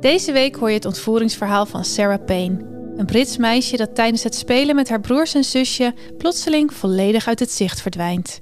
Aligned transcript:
Deze 0.00 0.32
week 0.32 0.56
hoor 0.56 0.68
je 0.68 0.74
het 0.74 0.84
ontvoeringsverhaal 0.84 1.66
van 1.66 1.84
Sarah 1.84 2.24
Payne. 2.24 2.56
Een 2.96 3.06
Brits 3.06 3.36
meisje 3.36 3.76
dat 3.76 3.94
tijdens 3.94 4.22
het 4.22 4.34
spelen 4.34 4.74
met 4.74 4.88
haar 4.88 5.00
broers 5.00 5.34
en 5.34 5.44
zusje 5.44 5.94
plotseling 6.18 6.72
volledig 6.74 7.26
uit 7.26 7.38
het 7.38 7.50
zicht 7.50 7.80
verdwijnt. 7.80 8.40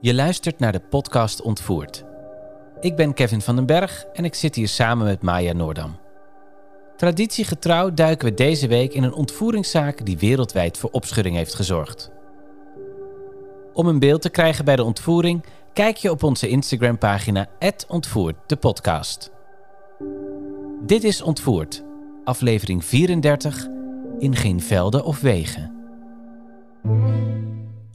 Je 0.00 0.14
luistert 0.14 0.58
naar 0.58 0.72
de 0.72 0.80
podcast 0.80 1.42
Ontvoerd. 1.42 2.09
Ik 2.80 2.96
ben 2.96 3.14
Kevin 3.14 3.40
van 3.40 3.56
den 3.56 3.66
Berg 3.66 4.04
en 4.12 4.24
ik 4.24 4.34
zit 4.34 4.54
hier 4.54 4.68
samen 4.68 5.06
met 5.06 5.22
Maya 5.22 5.52
Noordam. 5.52 5.96
Traditiegetrouw 6.96 7.94
duiken 7.94 8.28
we 8.28 8.34
deze 8.34 8.68
week 8.68 8.94
in 8.94 9.02
een 9.02 9.12
ontvoeringszaak 9.12 10.04
die 10.04 10.18
wereldwijd 10.18 10.78
voor 10.78 10.90
opschudding 10.90 11.36
heeft 11.36 11.54
gezorgd. 11.54 12.10
Om 13.72 13.86
een 13.86 13.98
beeld 13.98 14.22
te 14.22 14.30
krijgen 14.30 14.64
bij 14.64 14.76
de 14.76 14.84
ontvoering, 14.84 15.44
kijk 15.72 15.96
je 15.96 16.10
op 16.10 16.22
onze 16.22 16.48
Instagram-pagina 16.48 17.46
Ontvoerd 17.88 18.36
de 18.46 18.56
podcast. 18.56 19.30
Dit 20.86 21.04
is 21.04 21.22
Ontvoerd, 21.22 21.84
aflevering 22.24 22.84
34 22.84 23.66
in 24.18 24.36
geen 24.36 24.60
velden 24.60 25.04
of 25.04 25.20
wegen. 25.20 25.78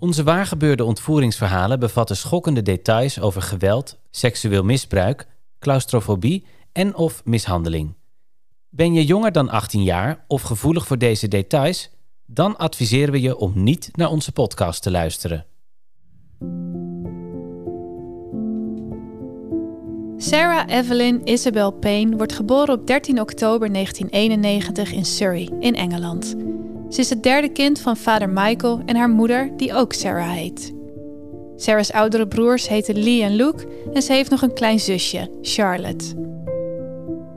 Onze 0.05 0.23
waargebeurde 0.23 0.83
ontvoeringsverhalen 0.83 1.79
bevatten 1.79 2.17
schokkende 2.17 2.61
details 2.61 3.19
over 3.19 3.41
geweld, 3.41 3.97
seksueel 4.11 4.63
misbruik, 4.63 5.27
claustrofobie 5.59 6.45
en 6.71 6.95
of 6.95 7.21
mishandeling. 7.23 7.95
Ben 8.69 8.93
je 8.93 9.05
jonger 9.05 9.31
dan 9.31 9.49
18 9.49 9.83
jaar 9.83 10.23
of 10.27 10.41
gevoelig 10.41 10.87
voor 10.87 10.97
deze 10.97 11.27
details? 11.27 11.89
Dan 12.25 12.57
adviseren 12.57 13.11
we 13.11 13.21
je 13.21 13.37
om 13.37 13.63
niet 13.63 13.89
naar 13.93 14.09
onze 14.09 14.31
podcast 14.31 14.81
te 14.81 14.91
luisteren. 14.91 15.45
Sarah 20.17 20.69
Evelyn 20.77 21.21
Isabel 21.23 21.71
Payne 21.71 22.15
wordt 22.15 22.33
geboren 22.33 22.79
op 22.79 22.87
13 22.87 23.21
oktober 23.21 23.73
1991 23.73 24.91
in 24.91 25.05
Surrey, 25.05 25.49
in 25.59 25.75
Engeland. 25.75 26.35
Ze 26.95 27.01
is 27.01 27.09
het 27.09 27.23
derde 27.23 27.49
kind 27.49 27.79
van 27.79 27.97
vader 27.97 28.29
Michael 28.29 28.81
en 28.85 28.95
haar 28.95 29.09
moeder, 29.09 29.51
die 29.57 29.73
ook 29.73 29.93
Sarah 29.93 30.31
heet. 30.31 30.73
Sarah's 31.55 31.91
oudere 31.91 32.27
broers 32.27 32.67
heten 32.67 33.03
Lee 33.03 33.23
en 33.23 33.35
Luke 33.35 33.67
en 33.93 34.01
ze 34.01 34.13
heeft 34.13 34.29
nog 34.29 34.41
een 34.41 34.53
klein 34.53 34.79
zusje, 34.79 35.29
Charlotte. 35.41 36.05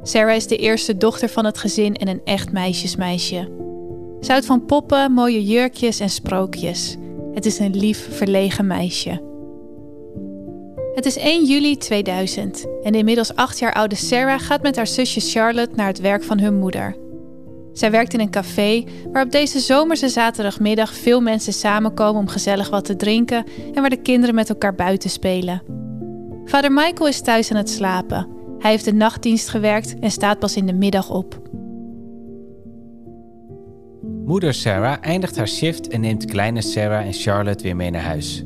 Sarah 0.03 0.35
is 0.35 0.47
de 0.47 0.57
eerste 0.57 0.97
dochter 0.97 1.29
van 1.29 1.45
het 1.45 1.59
gezin 1.59 1.95
en 1.95 2.09
een 2.09 2.21
echt 2.25 2.53
meisjesmeisje. 2.53 3.49
Ze 4.21 4.31
houdt 4.31 4.47
van 4.47 4.65
poppen, 4.65 5.13
mooie 5.13 5.45
jurkjes 5.45 6.01
en 6.01 6.11
sprookjes. 6.11 6.97
Het 7.35 7.47
is 7.47 7.59
een 7.59 7.77
lief, 7.77 8.09
verlegen 8.11 8.67
meisje. 8.67 9.23
Het 10.95 11.07
is 11.07 11.17
1 11.17 11.45
juli 11.45 11.77
2000 11.77 12.67
en 12.83 12.93
de 12.93 12.99
inmiddels 12.99 13.35
acht 13.35 13.59
jaar 13.59 13.73
oude 13.73 13.95
Sarah 13.95 14.41
gaat 14.41 14.63
met 14.63 14.77
haar 14.77 14.87
zusje 14.87 15.21
Charlotte 15.21 15.75
naar 15.75 15.87
het 15.87 16.01
werk 16.01 16.23
van 16.23 16.39
hun 16.39 16.59
moeder. 16.59 16.97
Zij 17.79 17.91
werkt 17.91 18.15
in 18.15 18.21
een 18.21 18.31
café 18.31 18.85
waar 19.13 19.25
op 19.25 19.31
deze 19.31 19.59
zomerse 19.59 20.09
zaterdagmiddag 20.09 20.95
veel 20.95 21.21
mensen 21.21 21.53
samenkomen 21.53 22.21
om 22.21 22.29
gezellig 22.29 22.71
wat 22.71 22.85
te 22.85 22.97
drinken 22.97 23.45
en 23.75 23.81
waar 23.81 23.91
de 23.91 24.03
kinderen 24.03 24.35
met 24.35 24.49
elkaar 24.49 24.75
buiten 24.75 25.11
spelen. 25.11 25.63
Vader 26.45 26.73
Michael 26.73 27.09
is 27.09 27.21
thuis 27.21 27.51
aan 27.51 27.57
het 27.57 27.71
slapen 27.71 28.37
hij 28.59 28.71
heeft 28.71 28.85
de 28.85 28.93
nachtdienst 28.93 29.49
gewerkt 29.49 29.99
en 29.99 30.11
staat 30.11 30.39
pas 30.39 30.57
in 30.57 30.67
de 30.67 30.73
middag 30.73 31.11
op. 31.11 31.41
Moeder 34.25 34.55
Sarah 34.55 34.97
eindigt 35.01 35.37
haar 35.37 35.49
shift 35.49 35.89
en 35.89 36.01
neemt 36.01 36.25
kleine 36.25 36.61
Sarah 36.61 37.07
en 37.07 37.13
Charlotte 37.13 37.63
weer 37.63 37.77
mee 37.77 37.91
naar 37.91 38.03
huis. 38.03 38.45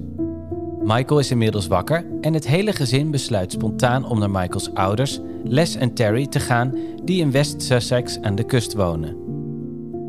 Michael 0.85 1.19
is 1.19 1.31
inmiddels 1.31 1.67
wakker 1.67 2.07
en 2.21 2.35
het 2.35 2.47
hele 2.47 2.73
gezin 2.73 3.11
besluit 3.11 3.53
spontaan 3.53 4.05
om 4.05 4.19
naar 4.19 4.31
Michaels 4.31 4.75
ouders, 4.75 5.21
Les 5.45 5.75
en 5.75 5.95
Terry, 5.95 6.27
te 6.27 6.41
gaan, 6.41 6.75
die 7.05 7.21
in 7.21 7.31
West 7.31 7.63
Sussex 7.63 8.21
aan 8.21 8.35
de 8.35 8.45
kust 8.45 8.75
wonen. 8.75 9.17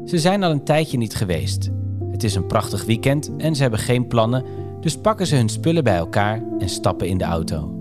Ze 0.05 0.19
zijn 0.19 0.43
al 0.43 0.51
een 0.51 0.63
tijdje 0.63 0.97
niet 0.97 1.15
geweest. 1.15 1.69
Het 2.11 2.23
is 2.23 2.35
een 2.35 2.47
prachtig 2.47 2.85
weekend 2.85 3.31
en 3.37 3.55
ze 3.55 3.61
hebben 3.61 3.79
geen 3.79 4.07
plannen, 4.07 4.43
dus 4.79 4.97
pakken 4.97 5.27
ze 5.27 5.35
hun 5.35 5.49
spullen 5.49 5.83
bij 5.83 5.95
elkaar 5.95 6.43
en 6.59 6.69
stappen 6.69 7.07
in 7.07 7.17
de 7.17 7.23
auto. 7.23 7.73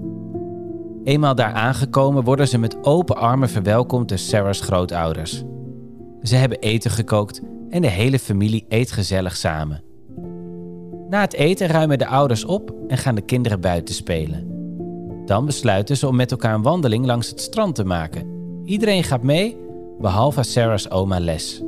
Eenmaal 1.05 1.35
daar 1.35 1.53
aangekomen 1.53 2.25
worden 2.25 2.49
ze 2.49 2.59
met 2.59 2.85
open 2.85 3.17
armen 3.17 3.49
verwelkomd 3.49 4.09
door 4.09 4.19
Sarah's 4.19 4.61
grootouders. 4.61 5.43
Ze 6.23 6.37
hebben 6.37 6.59
eten 6.59 6.91
gekookt 6.91 7.41
en 7.71 7.83
de 7.83 7.89
hele 7.89 8.19
familie 8.19 8.65
eet 8.69 8.93
gezellig 8.93 9.37
samen. 9.37 9.92
Na 11.13 11.21
het 11.21 11.35
eten 11.35 11.67
ruimen 11.67 11.99
de 11.99 12.07
ouders 12.07 12.45
op 12.45 12.75
en 12.89 12.99
gaan 12.99 13.15
de 13.15 13.21
kinderen 13.21 13.61
buiten 13.61 13.95
spelen. 13.95 14.47
Dan 15.27 15.47
besluiten 15.47 15.97
ze 15.97 16.09
om 16.09 16.17
met 16.17 16.31
elkaar 16.31 16.55
een 16.55 16.63
wandeling 16.63 17.07
langs 17.07 17.29
het 17.29 17.41
strand 17.41 17.75
te 17.75 17.85
maken. 17.85 18.27
Iedereen 18.65 19.05
gaat 19.05 19.23
mee, 19.23 19.57
behalve 20.01 20.43
Sarah's 20.43 20.91
oma 20.91 21.21
Les. 21.21 21.63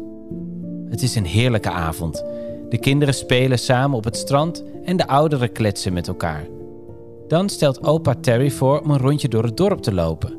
Het 0.88 1.02
is 1.02 1.14
een 1.14 1.24
heerlijke 1.24 1.70
avond. 1.70 2.24
De 2.68 2.78
kinderen 2.78 3.14
spelen 3.14 3.58
samen 3.58 3.96
op 3.96 4.04
het 4.04 4.16
strand 4.16 4.64
en 4.84 4.96
de 4.96 5.06
ouderen 5.06 5.52
kletsen 5.52 5.92
met 5.92 6.08
elkaar. 6.08 6.46
Dan 7.28 7.48
stelt 7.48 7.84
opa 7.84 8.14
Terry 8.14 8.50
voor 8.50 8.80
om 8.80 8.90
een 8.90 8.98
rondje 8.98 9.28
door 9.28 9.44
het 9.44 9.56
dorp 9.56 9.80
te 9.80 9.94
lopen. 9.94 10.38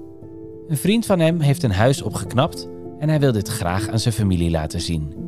Een 0.67 0.77
vriend 0.77 1.05
van 1.05 1.19
hem 1.19 1.39
heeft 1.39 1.63
een 1.63 1.71
huis 1.71 2.01
opgeknapt 2.01 2.69
en 2.99 3.09
hij 3.09 3.19
wil 3.19 3.31
dit 3.31 3.47
graag 3.47 3.89
aan 3.89 3.99
zijn 3.99 4.13
familie 4.13 4.51
laten 4.51 4.81
zien. 4.81 5.24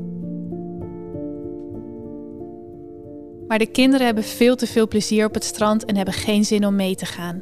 Maar 3.48 3.60
de 3.60 3.72
kinderen 3.72 4.06
hebben 4.06 4.24
veel 4.24 4.56
te 4.56 4.68
veel 4.68 4.88
plezier 4.88 5.26
op 5.26 5.34
het 5.34 5.44
strand 5.44 5.86
en 5.86 5.96
hebben 5.96 6.14
geen 6.14 6.46
zin 6.46 6.66
om 6.66 6.76
mee 6.76 6.96
te 6.96 7.06
gaan. 7.06 7.42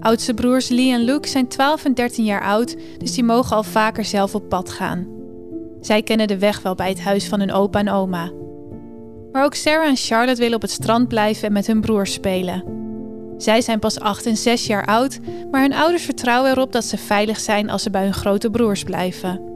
Oudste 0.00 0.34
broers 0.34 0.68
Lee 0.68 0.92
en 0.92 1.00
Luke 1.00 1.28
zijn 1.28 1.48
12 1.48 1.84
en 1.84 1.94
13 1.94 2.24
jaar 2.24 2.42
oud, 2.42 2.76
dus 2.98 3.14
die 3.14 3.24
mogen 3.24 3.56
al 3.56 3.62
vaker 3.62 4.04
zelf 4.04 4.34
op 4.34 4.48
pad 4.48 4.70
gaan. 4.70 5.06
Zij 5.80 6.02
kennen 6.02 6.28
de 6.28 6.38
weg 6.38 6.62
wel 6.62 6.74
bij 6.74 6.88
het 6.88 7.00
huis 7.00 7.28
van 7.28 7.40
hun 7.40 7.52
opa 7.52 7.78
en 7.78 7.90
oma. 7.90 8.30
Maar 9.32 9.44
ook 9.44 9.54
Sarah 9.54 9.88
en 9.88 9.96
Charlotte 9.96 10.40
willen 10.40 10.56
op 10.56 10.62
het 10.62 10.70
strand 10.70 11.08
blijven 11.08 11.46
en 11.46 11.52
met 11.52 11.66
hun 11.66 11.80
broers 11.80 12.12
spelen. 12.12 12.64
Zij 13.38 13.60
zijn 13.60 13.78
pas 13.78 14.00
8 14.00 14.26
en 14.26 14.36
6 14.36 14.66
jaar 14.66 14.86
oud, 14.86 15.18
maar 15.50 15.60
hun 15.60 15.72
ouders 15.72 16.02
vertrouwen 16.02 16.50
erop 16.50 16.72
dat 16.72 16.84
ze 16.84 16.98
veilig 16.98 17.40
zijn 17.40 17.70
als 17.70 17.82
ze 17.82 17.90
bij 17.90 18.02
hun 18.02 18.14
grote 18.14 18.50
broers 18.50 18.82
blijven. 18.82 19.51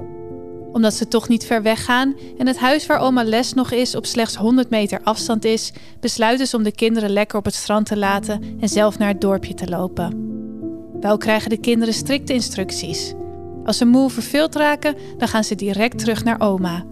Omdat 0.76 0.94
ze 0.94 1.08
toch 1.08 1.28
niet 1.28 1.44
ver 1.44 1.62
weg 1.62 1.84
gaan 1.84 2.14
en 2.38 2.46
het 2.46 2.58
huis 2.58 2.86
waar 2.86 2.98
oma 2.98 3.24
Les 3.24 3.52
nog 3.52 3.70
is 3.70 3.94
op 3.94 4.06
slechts 4.06 4.36
100 4.36 4.70
meter 4.70 5.00
afstand 5.02 5.44
is, 5.44 5.72
besluiten 6.00 6.46
ze 6.46 6.56
om 6.56 6.62
de 6.62 6.72
kinderen 6.72 7.10
lekker 7.10 7.38
op 7.38 7.44
het 7.44 7.54
strand 7.54 7.86
te 7.86 7.96
laten 7.96 8.42
en 8.60 8.68
zelf 8.68 8.98
naar 8.98 9.08
het 9.08 9.20
dorpje 9.20 9.54
te 9.54 9.68
lopen. 9.68 10.30
Wel 11.00 11.16
krijgen 11.16 11.50
de 11.50 11.60
kinderen 11.60 11.94
strikte 11.94 12.32
instructies. 12.32 13.14
Als 13.64 13.76
ze 13.76 13.84
moe 13.84 14.10
verveeld 14.10 14.54
raken, 14.54 14.94
dan 15.18 15.28
gaan 15.28 15.44
ze 15.44 15.54
direct 15.54 15.98
terug 15.98 16.24
naar 16.24 16.40
oma. 16.40 16.84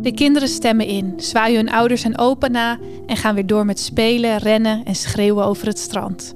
De 0.00 0.12
kinderen 0.12 0.48
stemmen 0.48 0.86
in, 0.86 1.12
zwaaien 1.16 1.56
hun 1.56 1.70
ouders 1.70 2.04
en 2.04 2.18
opa 2.18 2.48
na 2.48 2.78
en 3.06 3.16
gaan 3.16 3.34
weer 3.34 3.46
door 3.46 3.64
met 3.64 3.80
spelen, 3.80 4.38
rennen 4.38 4.84
en 4.84 4.94
schreeuwen 4.94 5.44
over 5.44 5.66
het 5.66 5.78
strand. 5.78 6.34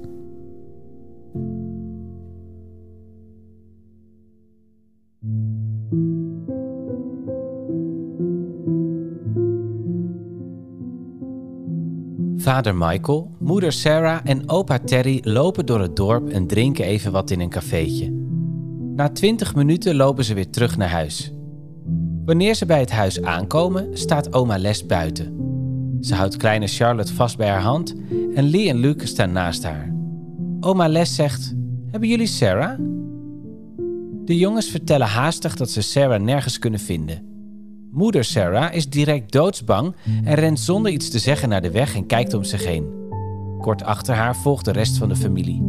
Vader 12.43 12.75
Michael, 12.75 13.31
moeder 13.39 13.71
Sarah 13.71 14.19
en 14.23 14.49
opa 14.49 14.79
Terry 14.79 15.19
lopen 15.21 15.65
door 15.65 15.81
het 15.81 15.95
dorp 15.95 16.29
en 16.29 16.47
drinken 16.47 16.85
even 16.85 17.11
wat 17.11 17.31
in 17.31 17.39
een 17.39 17.49
cafeetje. 17.49 18.11
Na 18.95 19.09
twintig 19.09 19.55
minuten 19.55 19.95
lopen 19.95 20.23
ze 20.23 20.33
weer 20.33 20.49
terug 20.49 20.77
naar 20.77 20.89
huis. 20.89 21.33
Wanneer 22.25 22.55
ze 22.55 22.65
bij 22.65 22.79
het 22.79 22.91
huis 22.91 23.21
aankomen, 23.21 23.97
staat 23.97 24.33
oma 24.33 24.57
Les 24.57 24.85
buiten. 24.85 25.37
Ze 26.01 26.15
houdt 26.15 26.37
kleine 26.37 26.67
Charlotte 26.67 27.13
vast 27.13 27.37
bij 27.37 27.49
haar 27.49 27.61
hand 27.61 27.95
en 28.35 28.49
Lee 28.49 28.69
en 28.69 28.77
Luke 28.77 29.07
staan 29.07 29.31
naast 29.31 29.63
haar. 29.63 29.93
Oma 30.59 30.87
Les 30.87 31.15
zegt: 31.15 31.55
Hebben 31.91 32.09
jullie 32.09 32.27
Sarah? 32.27 32.79
De 34.25 34.37
jongens 34.37 34.67
vertellen 34.67 35.07
haastig 35.07 35.55
dat 35.55 35.69
ze 35.69 35.81
Sarah 35.81 36.21
nergens 36.21 36.59
kunnen 36.59 36.79
vinden. 36.79 37.32
Moeder 37.93 38.23
Sarah 38.23 38.73
is 38.73 38.89
direct 38.89 39.31
doodsbang 39.31 39.95
en 40.23 40.33
rent 40.33 40.59
zonder 40.59 40.91
iets 40.91 41.09
te 41.09 41.19
zeggen 41.19 41.49
naar 41.49 41.61
de 41.61 41.71
weg 41.71 41.95
en 41.95 42.05
kijkt 42.05 42.33
om 42.33 42.43
zich 42.43 42.65
heen. 42.65 42.87
Kort 43.59 43.83
achter 43.83 44.15
haar 44.15 44.35
volgt 44.35 44.65
de 44.65 44.71
rest 44.71 44.97
van 44.97 45.09
de 45.09 45.15
familie. 45.15 45.63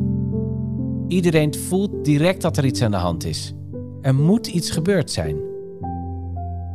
Iedereen 1.08 1.54
voelt 1.54 2.04
direct 2.04 2.42
dat 2.42 2.56
er 2.56 2.64
iets 2.64 2.82
aan 2.82 2.90
de 2.90 2.96
hand 2.96 3.24
is. 3.24 3.54
Er 4.00 4.14
moet 4.14 4.46
iets 4.46 4.70
gebeurd 4.70 5.10
zijn. 5.10 5.36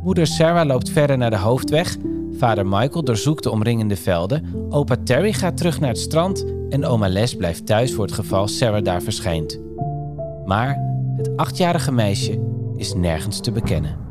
Moeder 0.02 0.26
Sarah 0.26 0.66
loopt 0.66 0.90
verder 0.90 1.18
naar 1.18 1.30
de 1.30 1.38
hoofdweg. 1.38 1.96
Vader 2.32 2.66
Michael 2.66 3.04
doorzoekt 3.04 3.42
de 3.42 3.50
omringende 3.50 3.96
velden. 3.96 4.44
Opa 4.68 4.96
Terry 5.04 5.32
gaat 5.32 5.56
terug 5.56 5.80
naar 5.80 5.90
het 5.90 5.98
strand. 5.98 6.44
En 6.68 6.84
oma 6.84 7.08
Les 7.08 7.34
blijft 7.34 7.66
thuis 7.66 7.94
voor 7.94 8.04
het 8.04 8.14
geval 8.14 8.48
Sarah 8.48 8.84
daar 8.84 9.02
verschijnt. 9.02 9.60
Maar 10.44 10.78
het 11.16 11.36
achtjarige 11.36 11.92
meisje 11.92 12.40
is 12.76 12.94
nergens 12.94 13.40
te 13.40 13.52
bekennen. 13.52 14.09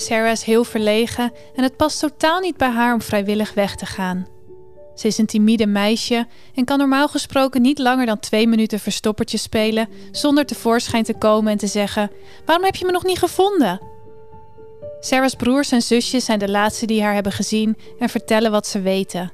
Sarah 0.00 0.30
is 0.30 0.42
heel 0.42 0.64
verlegen 0.64 1.32
en 1.54 1.62
het 1.62 1.76
past 1.76 2.00
totaal 2.00 2.40
niet 2.40 2.56
bij 2.56 2.68
haar 2.68 2.92
om 2.92 3.02
vrijwillig 3.02 3.54
weg 3.54 3.74
te 3.74 3.86
gaan. 3.86 4.26
Ze 4.94 5.06
is 5.06 5.18
een 5.18 5.26
timide 5.26 5.66
meisje 5.66 6.26
en 6.54 6.64
kan 6.64 6.78
normaal 6.78 7.08
gesproken 7.08 7.62
niet 7.62 7.78
langer 7.78 8.06
dan 8.06 8.18
twee 8.18 8.46
minuten 8.46 8.80
verstoppertje 8.80 9.38
spelen 9.38 9.88
zonder 10.10 10.46
tevoorschijn 10.46 11.04
te 11.04 11.14
komen 11.14 11.52
en 11.52 11.58
te 11.58 11.66
zeggen: 11.66 12.10
Waarom 12.44 12.64
heb 12.64 12.74
je 12.74 12.84
me 12.84 12.92
nog 12.92 13.04
niet 13.04 13.18
gevonden? 13.18 13.80
Sarah's 15.00 15.34
broers 15.34 15.72
en 15.72 15.82
zusjes 15.82 16.24
zijn 16.24 16.38
de 16.38 16.50
laatste 16.50 16.86
die 16.86 17.02
haar 17.02 17.14
hebben 17.14 17.32
gezien 17.32 17.76
en 17.98 18.08
vertellen 18.08 18.50
wat 18.50 18.66
ze 18.66 18.80
weten. 18.80 19.32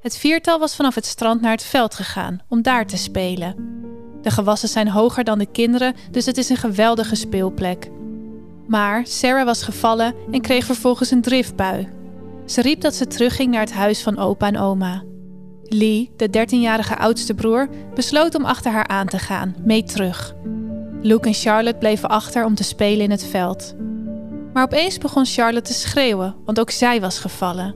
Het 0.00 0.16
viertal 0.16 0.58
was 0.58 0.76
vanaf 0.76 0.94
het 0.94 1.06
strand 1.06 1.40
naar 1.40 1.52
het 1.52 1.64
veld 1.64 1.94
gegaan 1.94 2.42
om 2.48 2.62
daar 2.62 2.86
te 2.86 2.96
spelen. 2.96 3.82
De 4.22 4.30
gewassen 4.30 4.68
zijn 4.68 4.88
hoger 4.88 5.24
dan 5.24 5.38
de 5.38 5.50
kinderen, 5.50 5.94
dus 6.10 6.26
het 6.26 6.38
is 6.38 6.48
een 6.48 6.56
geweldige 6.56 7.14
speelplek. 7.14 7.90
Maar 8.66 9.06
Sarah 9.06 9.44
was 9.44 9.62
gevallen 9.62 10.14
en 10.30 10.40
kreeg 10.40 10.64
vervolgens 10.64 11.10
een 11.10 11.22
driftbui. 11.22 11.88
Ze 12.46 12.60
riep 12.60 12.80
dat 12.80 12.94
ze 12.94 13.06
terugging 13.06 13.50
naar 13.50 13.60
het 13.60 13.72
huis 13.72 14.02
van 14.02 14.18
opa 14.18 14.46
en 14.46 14.58
oma. 14.58 15.02
Lee, 15.62 16.10
de 16.16 16.28
13-jarige 16.28 16.96
oudste 16.96 17.34
broer, 17.34 17.68
besloot 17.94 18.34
om 18.34 18.44
achter 18.44 18.72
haar 18.72 18.86
aan 18.86 19.06
te 19.06 19.18
gaan, 19.18 19.54
mee 19.64 19.82
terug. 19.82 20.34
Luke 21.02 21.28
en 21.28 21.34
Charlotte 21.34 21.78
bleven 21.78 22.08
achter 22.08 22.44
om 22.44 22.54
te 22.54 22.64
spelen 22.64 23.04
in 23.04 23.10
het 23.10 23.24
veld. 23.24 23.74
Maar 24.52 24.62
opeens 24.62 24.98
begon 24.98 25.26
Charlotte 25.26 25.72
te 25.72 25.78
schreeuwen, 25.78 26.36
want 26.44 26.60
ook 26.60 26.70
zij 26.70 27.00
was 27.00 27.18
gevallen. 27.18 27.74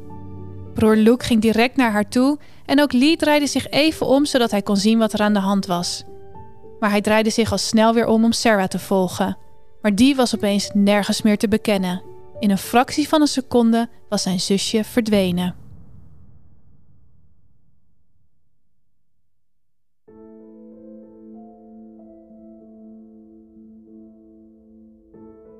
Broer 0.74 0.96
Luke 0.96 1.24
ging 1.24 1.40
direct 1.40 1.76
naar 1.76 1.92
haar 1.92 2.08
toe 2.08 2.38
en 2.64 2.80
ook 2.80 2.92
Lee 2.92 3.16
draaide 3.16 3.46
zich 3.46 3.68
even 3.68 4.06
om 4.06 4.24
zodat 4.24 4.50
hij 4.50 4.62
kon 4.62 4.76
zien 4.76 4.98
wat 4.98 5.12
er 5.12 5.20
aan 5.20 5.32
de 5.32 5.38
hand 5.38 5.66
was. 5.66 6.04
Maar 6.80 6.90
hij 6.90 7.00
draaide 7.00 7.30
zich 7.30 7.52
al 7.52 7.58
snel 7.58 7.94
weer 7.94 8.06
om 8.06 8.24
om 8.24 8.32
Sarah 8.32 8.68
te 8.68 8.78
volgen. 8.78 9.36
Maar 9.82 9.94
die 9.94 10.16
was 10.16 10.34
opeens 10.34 10.70
nergens 10.74 11.22
meer 11.22 11.38
te 11.38 11.48
bekennen. 11.48 12.02
In 12.38 12.50
een 12.50 12.58
fractie 12.58 13.08
van 13.08 13.20
een 13.20 13.26
seconde 13.26 13.88
was 14.08 14.22
zijn 14.22 14.40
zusje 14.40 14.84
verdwenen. 14.84 15.54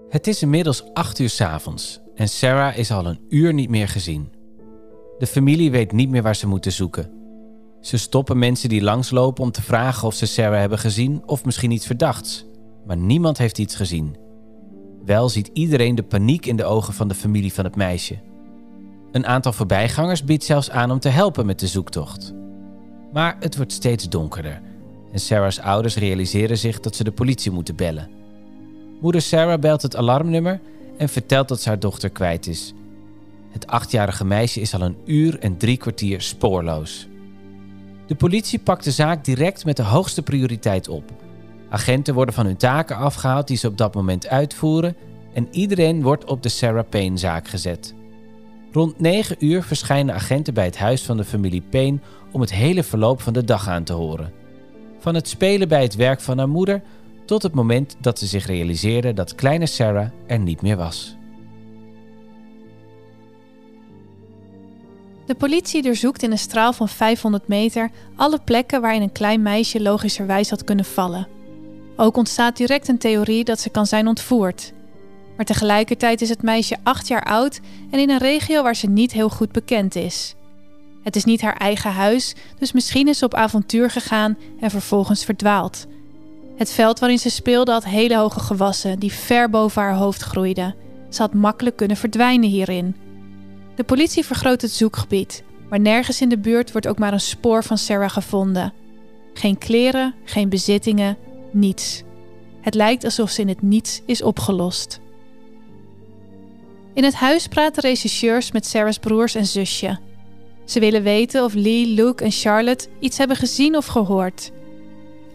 Het 0.09 0.27
is 0.27 0.43
inmiddels 0.43 0.85
acht 0.95 1.19
uur 1.19 1.31
's 1.31 1.41
avonds 1.41 2.01
en 2.15 2.29
Sarah 2.29 2.77
is 2.77 2.91
al 2.91 3.07
een 3.07 3.21
uur 3.29 3.55
niet 3.55 3.69
meer 3.69 3.89
gezien. 3.89 4.33
De 5.19 5.27
familie 5.27 5.71
weet 5.71 5.93
niet 5.93 6.09
meer 6.09 6.23
waar 6.23 6.37
ze 6.37 6.47
moeten 6.47 6.73
zoeken. 6.73 7.11
Ze 7.81 7.97
stoppen 7.97 8.39
mensen 8.39 8.69
die 8.69 8.83
langslopen 8.83 9.45
om 9.45 9.51
te 9.51 9.63
vragen 9.63 10.07
of 10.07 10.15
ze 10.15 10.27
Sarah 10.27 10.59
hebben 10.59 10.79
gezien 10.79 11.23
of 11.27 11.45
misschien 11.45 11.71
iets 11.71 11.87
verdachts, 11.87 12.45
maar 12.89 12.97
niemand 12.97 13.39
heeft 13.39 13.59
iets 13.59 13.75
gezien. 13.75 14.17
Wel 15.05 15.29
ziet 15.29 15.51
iedereen 15.53 15.95
de 15.95 16.03
paniek 16.03 16.47
in 16.47 16.57
de 16.57 16.65
ogen 16.65 16.95
van 16.95 17.09
de 17.09 17.15
familie 17.15 17.53
van 17.53 17.65
het 17.65 17.77
meisje. 17.77 18.19
Een 19.13 19.27
aantal 19.27 19.53
voorbijgangers 19.53 20.25
biedt 20.25 20.45
zelfs 20.45 20.71
aan 20.71 20.91
om 20.91 20.99
te 20.99 21.09
helpen 21.09 21.47
met 21.47 21.61
de 21.61 21.67
zoektocht. 21.67 22.35
Maar 23.13 23.37
het 23.41 23.57
wordt 23.57 23.73
steeds 23.73 24.09
donkerder 24.09 24.61
en 25.13 25.21
Sarah's 25.21 25.59
ouders 25.59 25.97
realiseren 25.97 26.59
zich 26.59 26.81
dat 26.81 26.97
ze 26.97 27.05
de 27.05 27.13
politie 27.13 27.51
moeten 27.51 27.77
bellen. 27.77 28.11
Moeder 29.01 29.23
Sarah 29.23 29.61
belt 29.61 29.83
het 29.83 29.97
alarmnummer 29.97 30.61
en 30.99 31.09
vertelt 31.09 31.49
dat 31.49 31.61
ze 31.61 31.69
haar 31.69 31.79
dochter 31.79 32.11
kwijt 32.11 32.47
is. 32.47 32.75
Het 33.51 33.67
achtjarige 33.67 34.25
meisje 34.25 34.61
is 34.61 34.75
al 34.75 34.81
een 34.81 34.97
uur 35.05 35.39
en 35.39 35.57
drie 35.57 35.77
kwartier 35.77 36.21
spoorloos. 36.21 37.09
De 38.07 38.15
politie 38.15 38.59
pakt 38.59 38.85
de 38.85 38.91
zaak 38.91 39.25
direct 39.25 39.65
met 39.65 39.77
de 39.77 39.83
hoogste 39.83 40.23
prioriteit 40.23 40.89
op. 40.89 41.13
Agenten 41.71 42.15
worden 42.15 42.35
van 42.35 42.47
hun 42.47 42.57
taken 42.57 42.97
afgehaald 42.97 43.47
die 43.47 43.57
ze 43.57 43.67
op 43.67 43.79
dat 43.79 43.95
moment 43.95 44.29
uitvoeren 44.29 44.97
en 45.33 45.49
iedereen 45.51 46.03
wordt 46.03 46.25
op 46.25 46.43
de 46.43 46.49
Sarah 46.49 46.89
Payne-zaak 46.89 47.49
gezet. 47.49 47.95
Rond 48.73 49.01
9 49.01 49.37
uur 49.45 49.63
verschijnen 49.63 50.15
agenten 50.15 50.55
bij 50.55 50.65
het 50.65 50.79
huis 50.79 51.03
van 51.03 51.17
de 51.17 51.25
familie 51.25 51.63
Payne 51.71 51.99
om 52.33 52.41
het 52.41 52.53
hele 52.53 52.83
verloop 52.83 53.21
van 53.21 53.33
de 53.33 53.45
dag 53.45 53.69
aan 53.69 53.85
te 53.85 53.93
horen. 53.93 54.33
Van 54.99 55.15
het 55.15 55.29
spelen 55.29 55.69
bij 55.69 55.83
het 55.83 55.95
werk 55.95 56.21
van 56.21 56.39
haar 56.39 56.49
moeder 56.49 56.83
tot 57.25 57.43
het 57.43 57.55
moment 57.55 57.97
dat 58.01 58.19
ze 58.19 58.27
zich 58.27 58.47
realiseerde 58.47 59.13
dat 59.13 59.35
kleine 59.35 59.67
Sarah 59.67 60.09
er 60.27 60.39
niet 60.39 60.63
meer 60.63 60.77
was. 60.77 61.17
De 65.27 65.35
politie 65.35 65.83
doorzoekt 65.83 66.23
in 66.23 66.31
een 66.31 66.39
straal 66.39 66.73
van 66.73 66.89
500 66.89 67.49
meter 67.49 67.91
alle 68.17 68.39
plekken 68.45 68.81
waarin 68.81 69.03
een 69.03 69.13
klein 69.13 69.43
meisje 69.43 69.83
logischerwijs 69.83 70.51
had 70.51 70.65
kunnen 70.65 70.85
vallen. 70.85 71.38
Ook 72.01 72.17
ontstaat 72.17 72.57
direct 72.57 72.89
een 72.89 72.99
theorie 72.99 73.45
dat 73.45 73.61
ze 73.61 73.71
kan 73.71 73.87
zijn 73.87 74.07
ontvoerd. 74.07 74.73
Maar 75.37 75.47
tegelijkertijd 75.47 76.21
is 76.21 76.29
het 76.29 76.43
meisje 76.43 76.77
acht 76.83 77.09
jaar 77.09 77.25
oud 77.25 77.61
en 77.91 77.99
in 77.99 78.11
een 78.11 78.19
regio 78.19 78.63
waar 78.63 78.77
ze 78.77 78.87
niet 78.87 79.13
heel 79.13 79.29
goed 79.29 79.53
bekend 79.53 79.97
is. 79.97 80.35
Het 81.03 81.17
is 81.17 81.25
niet 81.25 81.41
haar 81.41 81.57
eigen 81.57 81.93
huis, 81.93 82.35
dus 82.59 82.73
misschien 82.73 83.09
is 83.09 83.19
ze 83.19 83.25
op 83.25 83.35
avontuur 83.35 83.91
gegaan 83.91 84.37
en 84.61 84.71
vervolgens 84.71 85.25
verdwaald. 85.25 85.87
Het 86.57 86.71
veld 86.71 86.99
waarin 86.99 87.19
ze 87.19 87.31
speelde 87.31 87.73
had 87.73 87.85
hele 87.85 88.17
hoge 88.17 88.41
gewassen 88.41 88.99
die 88.99 89.13
ver 89.13 89.51
boven 89.51 89.83
haar 89.83 89.95
hoofd 89.95 90.23
groeiden. 90.23 90.75
Ze 91.09 91.23
had 91.23 91.35
makkelijk 91.35 91.77
kunnen 91.77 91.97
verdwijnen 91.97 92.49
hierin. 92.49 92.97
De 93.75 93.85
politie 93.85 94.25
vergroot 94.25 94.63
het 94.63 94.71
zoekgebied, 94.71 95.43
maar 95.69 95.81
nergens 95.81 96.21
in 96.21 96.29
de 96.29 96.39
buurt 96.39 96.73
wordt 96.73 96.87
ook 96.87 96.99
maar 96.99 97.13
een 97.13 97.21
spoor 97.21 97.65
van 97.65 97.79
Sarah 97.79 98.11
gevonden. 98.11 98.73
Geen 99.35 99.59
kleren, 99.59 100.15
geen 100.25 100.49
bezittingen, 100.49 101.17
niets. 101.55 102.03
Het 102.61 102.75
lijkt 102.75 103.05
alsof 103.05 103.31
ze 103.31 103.41
in 103.41 103.49
het 103.49 103.63
niets 103.63 104.03
is 104.07 104.23
opgelost. 104.23 105.01
In 106.95 107.05
het 107.05 107.15
huis 107.15 107.47
praten 107.49 107.83
regisseurs 107.83 108.53
met 108.53 108.67
Sarah's 108.67 108.99
broers 108.99 109.35
en 109.35 109.47
zusje. 109.47 109.99
Ze 110.65 110.81
willen 110.81 111.03
weten 111.03 111.45
of 111.45 111.55
Lee, 111.55 111.87
Luke 111.87 112.25
en 112.25 112.31
Charlotte 112.31 112.89
iets 113.01 113.19
hebben 113.19 113.37
gezien 113.37 113.77
of 113.77 113.87
gehoord. 113.87 114.51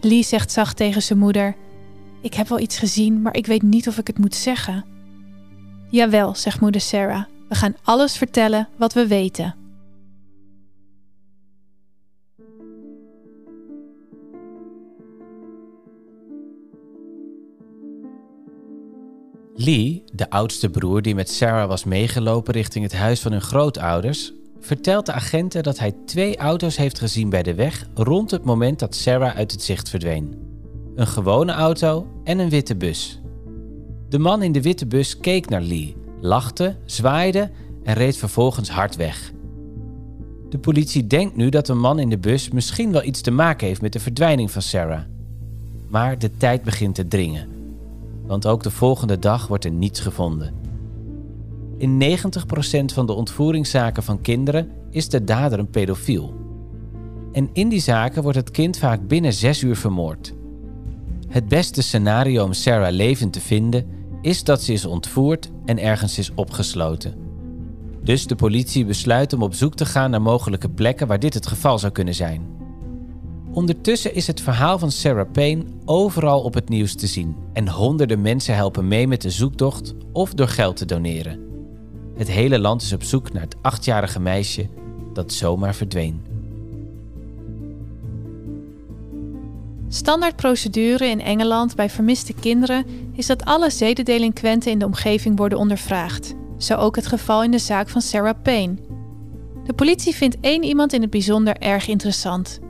Lee 0.00 0.22
zegt 0.22 0.52
zacht 0.52 0.76
tegen 0.76 1.02
zijn 1.02 1.18
moeder: 1.18 1.56
Ik 2.22 2.34
heb 2.34 2.48
wel 2.48 2.58
iets 2.58 2.78
gezien, 2.78 3.22
maar 3.22 3.36
ik 3.36 3.46
weet 3.46 3.62
niet 3.62 3.88
of 3.88 3.98
ik 3.98 4.06
het 4.06 4.18
moet 4.18 4.34
zeggen. 4.34 4.84
Jawel, 5.90 6.34
zegt 6.34 6.60
moeder 6.60 6.80
Sarah. 6.80 7.24
We 7.48 7.54
gaan 7.54 7.76
alles 7.82 8.16
vertellen 8.16 8.68
wat 8.76 8.92
we 8.92 9.06
weten. 9.06 9.63
Lee, 19.64 20.04
de 20.12 20.30
oudste 20.30 20.70
broer 20.70 21.02
die 21.02 21.14
met 21.14 21.30
Sarah 21.30 21.68
was 21.68 21.84
meegelopen 21.84 22.52
richting 22.52 22.84
het 22.84 22.94
huis 22.94 23.20
van 23.20 23.32
hun 23.32 23.40
grootouders, 23.40 24.32
vertelt 24.60 25.06
de 25.06 25.12
agenten 25.12 25.62
dat 25.62 25.78
hij 25.78 25.94
twee 26.06 26.36
auto's 26.36 26.76
heeft 26.76 26.98
gezien 26.98 27.28
bij 27.28 27.42
de 27.42 27.54
weg 27.54 27.88
rond 27.94 28.30
het 28.30 28.44
moment 28.44 28.78
dat 28.78 28.94
Sarah 28.94 29.36
uit 29.36 29.52
het 29.52 29.62
zicht 29.62 29.88
verdween. 29.88 30.34
Een 30.94 31.06
gewone 31.06 31.52
auto 31.52 32.06
en 32.24 32.38
een 32.38 32.48
witte 32.48 32.76
bus. 32.76 33.20
De 34.08 34.18
man 34.18 34.42
in 34.42 34.52
de 34.52 34.62
witte 34.62 34.86
bus 34.86 35.18
keek 35.18 35.48
naar 35.48 35.62
Lee, 35.62 35.96
lachte, 36.20 36.76
zwaaide 36.84 37.50
en 37.82 37.94
reed 37.94 38.16
vervolgens 38.16 38.70
hard 38.70 38.96
weg. 38.96 39.32
De 40.48 40.58
politie 40.58 41.06
denkt 41.06 41.36
nu 41.36 41.48
dat 41.48 41.66
de 41.66 41.74
man 41.74 41.98
in 41.98 42.08
de 42.08 42.18
bus 42.18 42.50
misschien 42.50 42.92
wel 42.92 43.04
iets 43.04 43.20
te 43.20 43.30
maken 43.30 43.66
heeft 43.66 43.82
met 43.82 43.92
de 43.92 44.00
verdwijning 44.00 44.50
van 44.50 44.62
Sarah. 44.62 45.02
Maar 45.88 46.18
de 46.18 46.36
tijd 46.36 46.62
begint 46.62 46.94
te 46.94 47.08
dringen 47.08 47.54
want 48.26 48.46
ook 48.46 48.62
de 48.62 48.70
volgende 48.70 49.18
dag 49.18 49.46
wordt 49.46 49.64
er 49.64 49.70
niets 49.70 50.00
gevonden. 50.00 50.54
In 51.78 52.18
90% 52.18 52.84
van 52.84 53.06
de 53.06 53.12
ontvoeringszaken 53.12 54.02
van 54.02 54.20
kinderen 54.20 54.70
is 54.90 55.08
de 55.08 55.24
dader 55.24 55.58
een 55.58 55.70
pedofiel. 55.70 56.34
En 57.32 57.50
in 57.52 57.68
die 57.68 57.80
zaken 57.80 58.22
wordt 58.22 58.38
het 58.38 58.50
kind 58.50 58.78
vaak 58.78 59.08
binnen 59.08 59.32
zes 59.32 59.62
uur 59.62 59.76
vermoord. 59.76 60.34
Het 61.28 61.48
beste 61.48 61.82
scenario 61.82 62.44
om 62.44 62.52
Sarah 62.52 62.92
levend 62.92 63.32
te 63.32 63.40
vinden 63.40 63.86
is 64.22 64.44
dat 64.44 64.62
ze 64.62 64.72
is 64.72 64.84
ontvoerd 64.84 65.50
en 65.64 65.78
ergens 65.78 66.18
is 66.18 66.34
opgesloten. 66.34 67.14
Dus 68.02 68.26
de 68.26 68.34
politie 68.34 68.84
besluit 68.84 69.32
om 69.32 69.42
op 69.42 69.54
zoek 69.54 69.74
te 69.74 69.86
gaan 69.86 70.10
naar 70.10 70.22
mogelijke 70.22 70.68
plekken 70.68 71.06
waar 71.06 71.18
dit 71.18 71.34
het 71.34 71.46
geval 71.46 71.78
zou 71.78 71.92
kunnen 71.92 72.14
zijn. 72.14 72.46
Ondertussen 73.54 74.14
is 74.14 74.26
het 74.26 74.40
verhaal 74.40 74.78
van 74.78 74.90
Sarah 74.90 75.30
Payne 75.32 75.64
overal 75.84 76.40
op 76.40 76.54
het 76.54 76.68
nieuws 76.68 76.94
te 76.94 77.06
zien 77.06 77.36
en 77.52 77.68
honderden 77.68 78.22
mensen 78.22 78.54
helpen 78.54 78.88
mee 78.88 79.08
met 79.08 79.22
de 79.22 79.30
zoektocht 79.30 79.94
of 80.12 80.34
door 80.34 80.48
geld 80.48 80.76
te 80.76 80.84
doneren. 80.84 81.40
Het 82.16 82.30
hele 82.30 82.58
land 82.58 82.82
is 82.82 82.92
op 82.92 83.02
zoek 83.02 83.32
naar 83.32 83.42
het 83.42 83.56
achtjarige 83.62 84.20
meisje 84.20 84.68
dat 85.12 85.32
zomaar 85.32 85.74
verdween. 85.74 86.22
Standaardprocedure 89.88 91.06
in 91.06 91.20
Engeland 91.20 91.74
bij 91.74 91.90
vermiste 91.90 92.32
kinderen 92.32 92.86
is 93.12 93.26
dat 93.26 93.44
alle 93.44 93.70
zedendelinquenten 93.70 94.70
in 94.70 94.78
de 94.78 94.86
omgeving 94.86 95.36
worden 95.36 95.58
ondervraagd. 95.58 96.34
Zo 96.58 96.74
ook 96.74 96.96
het 96.96 97.06
geval 97.06 97.42
in 97.42 97.50
de 97.50 97.58
zaak 97.58 97.88
van 97.88 98.00
Sarah 98.00 98.42
Payne. 98.42 98.74
De 99.64 99.72
politie 99.72 100.14
vindt 100.14 100.36
één 100.40 100.62
iemand 100.62 100.92
in 100.92 101.00
het 101.00 101.10
bijzonder 101.10 101.56
erg 101.56 101.88
interessant. 101.88 102.60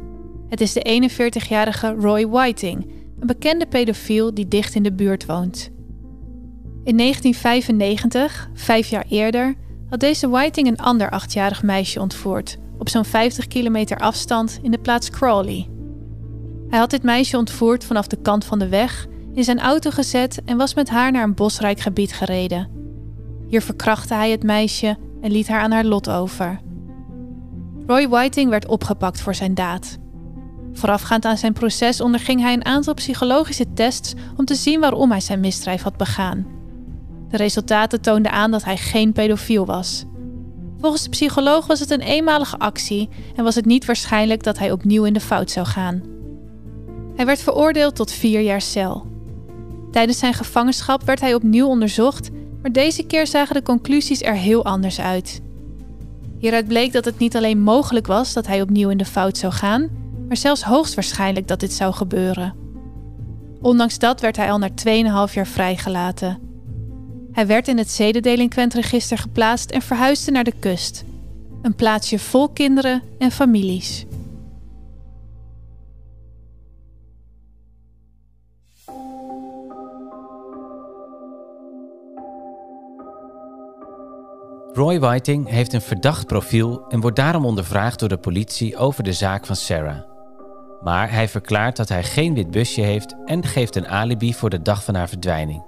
Het 0.55 0.63
is 0.63 0.73
de 0.73 1.11
41-jarige 1.11 1.95
Roy 2.01 2.29
Whiting, 2.29 2.91
een 3.21 3.27
bekende 3.27 3.67
pedofiel 3.67 4.35
die 4.35 4.49
dicht 4.49 4.75
in 4.75 4.83
de 4.83 4.93
buurt 4.93 5.27
woont. 5.27 5.71
In 6.85 6.97
1995, 6.97 8.51
vijf 8.55 8.89
jaar 8.89 9.05
eerder, 9.09 9.55
had 9.91 10.01
deze 10.01 10.29
Whiting 10.29 10.67
een 10.69 10.79
ander 10.79 11.11
achtjarig 11.11 11.63
meisje 11.63 12.01
ontvoerd, 12.01 12.59
op 12.79 12.89
zo'n 12.89 13.05
50 13.05 13.47
kilometer 13.47 13.97
afstand 13.97 14.59
in 14.63 14.71
de 14.71 14.79
plaats 14.79 15.11
Crawley. 15.11 15.69
Hij 16.69 16.79
had 16.79 16.91
dit 16.91 17.03
meisje 17.03 17.37
ontvoerd 17.37 17.85
vanaf 17.85 18.07
de 18.07 18.21
kant 18.23 18.45
van 18.45 18.59
de 18.59 18.69
weg, 18.69 19.07
in 19.33 19.45
zijn 19.45 19.61
auto 19.61 19.91
gezet 19.91 20.43
en 20.45 20.57
was 20.57 20.75
met 20.75 20.89
haar 20.89 21.13
naar 21.13 21.25
een 21.25 21.35
bosrijk 21.35 21.81
gebied 21.81 22.13
gereden. 22.13 22.69
Hier 23.49 23.63
verkrachtte 23.63 24.15
hij 24.15 24.31
het 24.31 24.43
meisje 24.43 24.97
en 25.21 25.31
liet 25.31 25.49
haar 25.49 25.61
aan 25.61 25.73
haar 25.73 25.85
lot 25.85 26.11
over. 26.11 26.61
Roy 27.87 28.09
Whiting 28.09 28.51
werd 28.51 28.67
opgepakt 28.67 29.21
voor 29.21 29.35
zijn 29.35 29.55
daad. 29.55 30.03
Voorafgaand 30.75 31.25
aan 31.25 31.39
zijn 31.39 31.53
proces 31.53 32.01
onderging 32.01 32.41
hij 32.41 32.53
een 32.53 32.65
aantal 32.65 32.95
psychologische 32.95 33.73
tests 33.75 34.15
om 34.37 34.45
te 34.45 34.55
zien 34.55 34.81
waarom 34.81 35.11
hij 35.11 35.21
zijn 35.21 35.41
misdrijf 35.41 35.83
had 35.83 35.97
begaan. 35.97 36.47
De 37.31 37.37
resultaten 37.37 38.01
toonden 38.01 38.33
aan 38.33 38.51
dat 38.51 38.65
hij 38.65 38.77
geen 38.77 39.13
pedofiel 39.13 39.67
was. 39.67 40.05
Volgens 40.81 41.03
de 41.03 41.11
psycholoog 41.11 41.67
was 41.67 41.81
het 41.81 41.91
een 41.91 42.01
eenmalige 42.01 42.59
actie 42.59 43.09
en 43.37 43.45
was 43.45 43.55
het 43.55 43.65
niet 43.65 43.85
waarschijnlijk 43.85 44.43
dat 44.43 44.59
hij 44.59 44.73
opnieuw 44.73 45.05
in 45.05 45.13
de 45.13 45.21
fout 45.21 45.51
zou 45.51 45.67
gaan. 45.67 46.03
Hij 47.17 47.27
werd 47.27 47.41
veroordeeld 47.41 47.97
tot 47.97 48.11
vier 48.11 48.41
jaar 48.41 48.61
cel. 48.61 49.07
Tijdens 49.91 50.19
zijn 50.19 50.35
gevangenschap 50.35 51.03
werd 51.05 51.21
hij 51.21 51.35
opnieuw 51.35 51.67
onderzocht, 51.67 52.31
maar 52.63 52.73
deze 52.73 53.03
keer 53.03 53.27
zagen 53.27 53.55
de 53.55 53.63
conclusies 53.63 54.23
er 54.23 54.35
heel 54.35 54.65
anders 54.65 55.01
uit. 55.01 55.43
Hieruit 56.39 56.69
bleek 56.69 56.93
dat 56.93 57.05
het 57.05 57.19
niet 57.19 57.37
alleen 57.37 57.61
mogelijk 57.61 58.07
was 58.07 58.33
dat 58.33 58.47
hij 58.47 58.63
opnieuw 58.63 58.89
in 58.89 58.99
de 58.99 59.05
fout 59.05 59.39
zou 59.39 59.53
gaan, 59.53 59.89
maar 60.35 60.43
zelfs 60.43 60.63
hoogstwaarschijnlijk 60.63 61.49
dat 61.49 61.61
dit 61.61 61.73
zou 61.73 61.93
gebeuren. 61.93 62.55
Ondanks 63.61 63.99
dat 63.99 64.21
werd 64.21 64.37
hij 64.37 64.51
al 64.51 64.59
na 64.59 64.69
2,5 65.29 65.33
jaar 65.33 65.47
vrijgelaten. 65.47 66.39
Hij 67.33 67.47
werd 67.47 67.69
in 67.69 67.79
het 67.79 67.91
zedendelinquentregister 67.91 69.19
geplaatst 69.19 69.71
en 69.71 69.83
verhuisde 69.83 70.31
naar 70.31 70.45
de 70.45 70.53
kust. 70.59 71.05
Een 71.63 71.75
plaatsje 71.75 72.19
vol 72.19 72.49
kinderen 72.49 73.03
en 73.19 73.31
families. 73.31 74.07
Roy 84.73 85.01
Whiting 85.01 85.49
heeft 85.49 85.73
een 85.73 85.81
verdacht 85.81 86.27
profiel 86.27 86.85
en 86.89 87.01
wordt 87.01 87.17
daarom 87.17 87.45
ondervraagd 87.45 87.99
door 87.99 88.09
de 88.09 88.19
politie 88.19 88.77
over 88.77 89.03
de 89.03 89.13
zaak 89.13 89.47
van 89.47 89.57
Sarah. 89.57 90.14
Maar 90.85 91.13
hij 91.13 91.29
verklaart 91.29 91.77
dat 91.77 91.89
hij 91.89 92.03
geen 92.03 92.35
wit 92.35 92.51
busje 92.51 92.81
heeft 92.81 93.15
en 93.25 93.47
geeft 93.47 93.77
een 93.77 93.89
alibi 93.89 94.35
voor 94.35 94.51
de 94.51 94.63
dag 94.63 94.85
van 94.85 94.95
haar 94.95 95.09
verdwijning. 95.09 95.63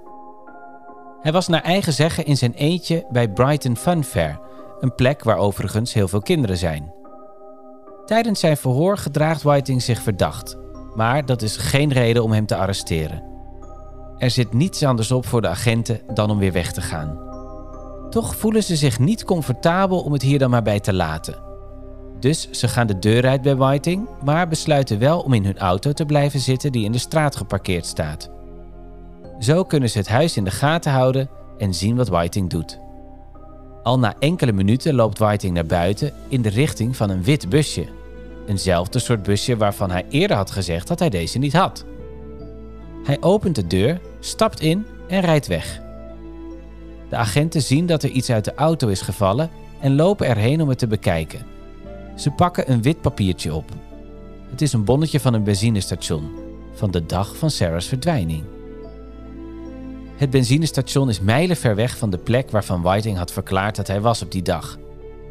Hij 1.21 1.31
was 1.31 1.47
naar 1.47 1.61
eigen 1.61 1.93
zeggen 1.93 2.25
in 2.25 2.37
zijn 2.37 2.53
eentje 2.53 3.05
bij 3.09 3.29
Brighton 3.29 3.77
Fun 3.77 4.03
Fair, 4.03 4.39
een 4.79 4.95
plek 4.95 5.23
waar 5.23 5.37
overigens 5.37 5.93
heel 5.93 6.07
veel 6.07 6.21
kinderen 6.21 6.57
zijn. 6.57 6.93
Tijdens 8.05 8.39
zijn 8.39 8.57
verhoor 8.57 8.97
gedraagt 8.97 9.41
Whiting 9.41 9.81
zich 9.81 10.01
verdacht, 10.01 10.57
maar 10.95 11.25
dat 11.25 11.41
is 11.41 11.57
geen 11.57 11.93
reden 11.93 12.23
om 12.23 12.31
hem 12.31 12.45
te 12.45 12.55
arresteren. 12.55 13.23
Er 14.17 14.31
zit 14.31 14.53
niets 14.53 14.83
anders 14.83 15.11
op 15.11 15.25
voor 15.25 15.41
de 15.41 15.47
agenten 15.47 16.01
dan 16.13 16.29
om 16.29 16.37
weer 16.37 16.51
weg 16.51 16.71
te 16.71 16.81
gaan. 16.81 17.25
Toch 18.09 18.35
voelen 18.35 18.63
ze 18.63 18.75
zich 18.75 18.99
niet 18.99 19.23
comfortabel 19.23 20.01
om 20.01 20.13
het 20.13 20.21
hier 20.21 20.39
dan 20.39 20.49
maar 20.49 20.61
bij 20.61 20.79
te 20.79 20.93
laten. 20.93 21.46
Dus 22.19 22.51
ze 22.51 22.67
gaan 22.67 22.87
de 22.87 22.99
deur 22.99 23.27
uit 23.27 23.41
bij 23.41 23.55
Whiting, 23.55 24.07
maar 24.23 24.47
besluiten 24.47 24.99
wel 24.99 25.19
om 25.19 25.33
in 25.33 25.45
hun 25.45 25.57
auto 25.57 25.91
te 25.91 26.05
blijven 26.05 26.39
zitten 26.39 26.71
die 26.71 26.85
in 26.85 26.91
de 26.91 26.97
straat 26.97 27.35
geparkeerd 27.35 27.85
staat. 27.85 28.29
Zo 29.39 29.63
kunnen 29.63 29.89
ze 29.89 29.97
het 29.97 30.07
huis 30.07 30.37
in 30.37 30.43
de 30.43 30.51
gaten 30.51 30.91
houden 30.91 31.29
en 31.57 31.73
zien 31.73 31.95
wat 31.95 32.07
Whiting 32.07 32.49
doet. 32.49 32.79
Al 33.83 33.99
na 33.99 34.15
enkele 34.19 34.51
minuten 34.51 34.93
loopt 34.93 35.17
Whiting 35.17 35.53
naar 35.53 35.65
buiten 35.65 36.13
in 36.27 36.41
de 36.41 36.49
richting 36.49 36.95
van 36.95 37.09
een 37.09 37.23
wit 37.23 37.49
busje. 37.49 37.85
Eenzelfde 38.47 38.99
soort 38.99 39.23
busje 39.23 39.57
waarvan 39.57 39.91
hij 39.91 40.05
eerder 40.09 40.37
had 40.37 40.51
gezegd 40.51 40.87
dat 40.87 40.99
hij 40.99 41.09
deze 41.09 41.37
niet 41.37 41.53
had. 41.53 41.85
Hij 43.03 43.17
opent 43.19 43.55
de 43.55 43.67
deur, 43.67 44.01
stapt 44.19 44.59
in 44.59 44.85
en 45.07 45.21
rijdt 45.21 45.47
weg. 45.47 45.81
De 47.09 47.15
agenten 47.15 47.61
zien 47.61 47.85
dat 47.85 48.03
er 48.03 48.09
iets 48.09 48.29
uit 48.29 48.45
de 48.45 48.53
auto 48.55 48.87
is 48.87 49.01
gevallen 49.01 49.49
en 49.79 49.95
lopen 49.95 50.27
erheen 50.27 50.61
om 50.61 50.69
het 50.69 50.77
te 50.77 50.87
bekijken. 50.87 51.56
Ze 52.17 52.31
pakken 52.31 52.71
een 52.71 52.81
wit 52.81 53.01
papiertje 53.01 53.53
op. 53.53 53.65
Het 54.49 54.61
is 54.61 54.73
een 54.73 54.83
bonnetje 54.83 55.19
van 55.19 55.33
een 55.33 55.43
benzinestation, 55.43 56.31
van 56.73 56.91
de 56.91 57.05
dag 57.05 57.35
van 57.35 57.49
Sarah's 57.49 57.87
verdwijning. 57.87 58.43
Het 60.15 60.29
benzinestation 60.29 61.09
is 61.09 61.19
mijlen 61.19 61.55
ver 61.55 61.75
weg 61.75 61.97
van 61.97 62.09
de 62.09 62.17
plek 62.17 62.51
waarvan 62.51 62.81
Whiting 62.81 63.17
had 63.17 63.31
verklaard 63.31 63.75
dat 63.75 63.87
hij 63.87 64.01
was 64.01 64.21
op 64.21 64.31
die 64.31 64.41
dag. 64.41 64.77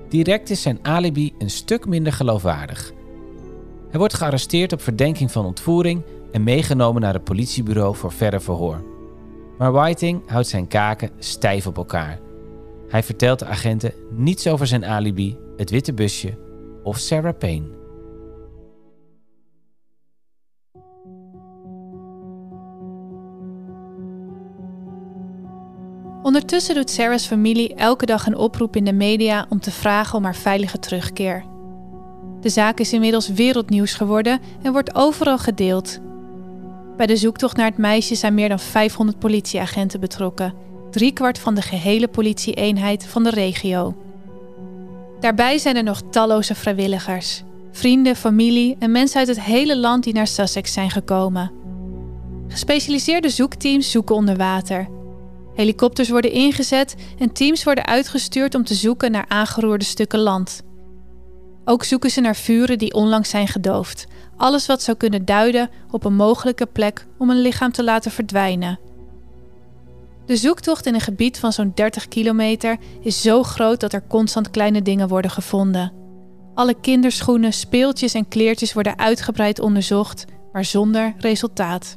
Direct 0.08 0.50
is 0.50 0.62
zijn 0.62 0.78
alibi 0.82 1.34
een 1.38 1.50
stuk 1.50 1.86
minder 1.86 2.12
geloofwaardig. 2.12 2.92
Hij 3.88 3.98
wordt 3.98 4.14
gearresteerd 4.14 4.72
op 4.72 4.82
verdenking 4.82 5.32
van 5.32 5.44
ontvoering 5.44 6.02
en 6.32 6.42
meegenomen 6.42 7.02
naar 7.02 7.14
het 7.14 7.24
politiebureau 7.24 7.96
voor 7.96 8.12
verder 8.12 8.42
verhoor. 8.42 8.84
Maar 9.58 9.72
Whiting 9.72 10.22
houdt 10.26 10.48
zijn 10.48 10.68
kaken 10.68 11.10
stijf 11.18 11.66
op 11.66 11.76
elkaar. 11.76 12.18
Hij 12.88 13.02
vertelt 13.02 13.38
de 13.38 13.46
agenten 13.46 13.92
niets 14.10 14.48
over 14.48 14.66
zijn 14.66 14.84
alibi, 14.84 15.36
het 15.56 15.70
witte 15.70 15.92
busje 15.92 16.44
of 16.86 16.98
Sarah 16.98 17.38
Payne. 17.38 17.66
Ondertussen 26.22 26.74
doet 26.74 26.90
Sarah's 26.90 27.26
familie 27.26 27.74
elke 27.74 28.06
dag 28.06 28.26
een 28.26 28.36
oproep 28.36 28.76
in 28.76 28.84
de 28.84 28.92
media 28.92 29.46
om 29.48 29.60
te 29.60 29.70
vragen 29.70 30.18
om 30.18 30.24
haar 30.24 30.34
veilige 30.34 30.78
terugkeer. 30.78 31.44
De 32.40 32.48
zaak 32.48 32.78
is 32.80 32.92
inmiddels 32.92 33.28
wereldnieuws 33.28 33.94
geworden 33.94 34.40
en 34.62 34.72
wordt 34.72 34.94
overal 34.94 35.38
gedeeld. 35.38 35.98
Bij 36.96 37.06
de 37.06 37.16
zoektocht 37.16 37.56
naar 37.56 37.66
het 37.66 37.78
meisje 37.78 38.14
zijn 38.14 38.34
meer 38.34 38.48
dan 38.48 38.58
500 38.58 39.18
politieagenten 39.18 40.00
betrokken, 40.00 40.54
driekwart 40.90 41.38
van 41.38 41.54
de 41.54 41.62
gehele 41.62 42.08
politieeenheid 42.08 43.06
van 43.06 43.22
de 43.22 43.30
regio. 43.30 44.05
Daarbij 45.20 45.58
zijn 45.58 45.76
er 45.76 45.82
nog 45.82 46.02
talloze 46.10 46.54
vrijwilligers, 46.54 47.42
vrienden, 47.72 48.16
familie 48.16 48.76
en 48.78 48.90
mensen 48.90 49.18
uit 49.18 49.28
het 49.28 49.40
hele 49.40 49.78
land 49.78 50.04
die 50.04 50.14
naar 50.14 50.26
Sussex 50.26 50.72
zijn 50.72 50.90
gekomen. 50.90 51.52
Gespecialiseerde 52.48 53.28
zoekteams 53.28 53.90
zoeken 53.90 54.14
onder 54.14 54.36
water. 54.36 54.88
Helikopters 55.54 56.08
worden 56.08 56.32
ingezet 56.32 56.94
en 57.18 57.32
teams 57.32 57.64
worden 57.64 57.86
uitgestuurd 57.86 58.54
om 58.54 58.64
te 58.64 58.74
zoeken 58.74 59.10
naar 59.10 59.24
aangeroerde 59.28 59.84
stukken 59.84 60.18
land. 60.18 60.62
Ook 61.64 61.84
zoeken 61.84 62.10
ze 62.10 62.20
naar 62.20 62.36
vuren 62.36 62.78
die 62.78 62.94
onlangs 62.94 63.30
zijn 63.30 63.48
gedoofd, 63.48 64.06
alles 64.36 64.66
wat 64.66 64.82
zou 64.82 64.96
kunnen 64.96 65.24
duiden 65.24 65.70
op 65.90 66.04
een 66.04 66.14
mogelijke 66.14 66.66
plek 66.66 67.06
om 67.18 67.30
een 67.30 67.40
lichaam 67.40 67.72
te 67.72 67.84
laten 67.84 68.10
verdwijnen. 68.10 68.78
De 70.26 70.36
zoektocht 70.36 70.86
in 70.86 70.94
een 70.94 71.00
gebied 71.00 71.38
van 71.38 71.52
zo'n 71.52 71.72
30 71.74 72.08
kilometer 72.08 72.76
is 73.00 73.22
zo 73.22 73.42
groot 73.42 73.80
dat 73.80 73.92
er 73.92 74.06
constant 74.06 74.50
kleine 74.50 74.82
dingen 74.82 75.08
worden 75.08 75.30
gevonden. 75.30 75.92
Alle 76.54 76.74
kinderschoenen, 76.80 77.52
speeltjes 77.52 78.14
en 78.14 78.28
kleertjes 78.28 78.72
worden 78.72 78.98
uitgebreid 78.98 79.60
onderzocht, 79.60 80.24
maar 80.52 80.64
zonder 80.64 81.14
resultaat. 81.18 81.96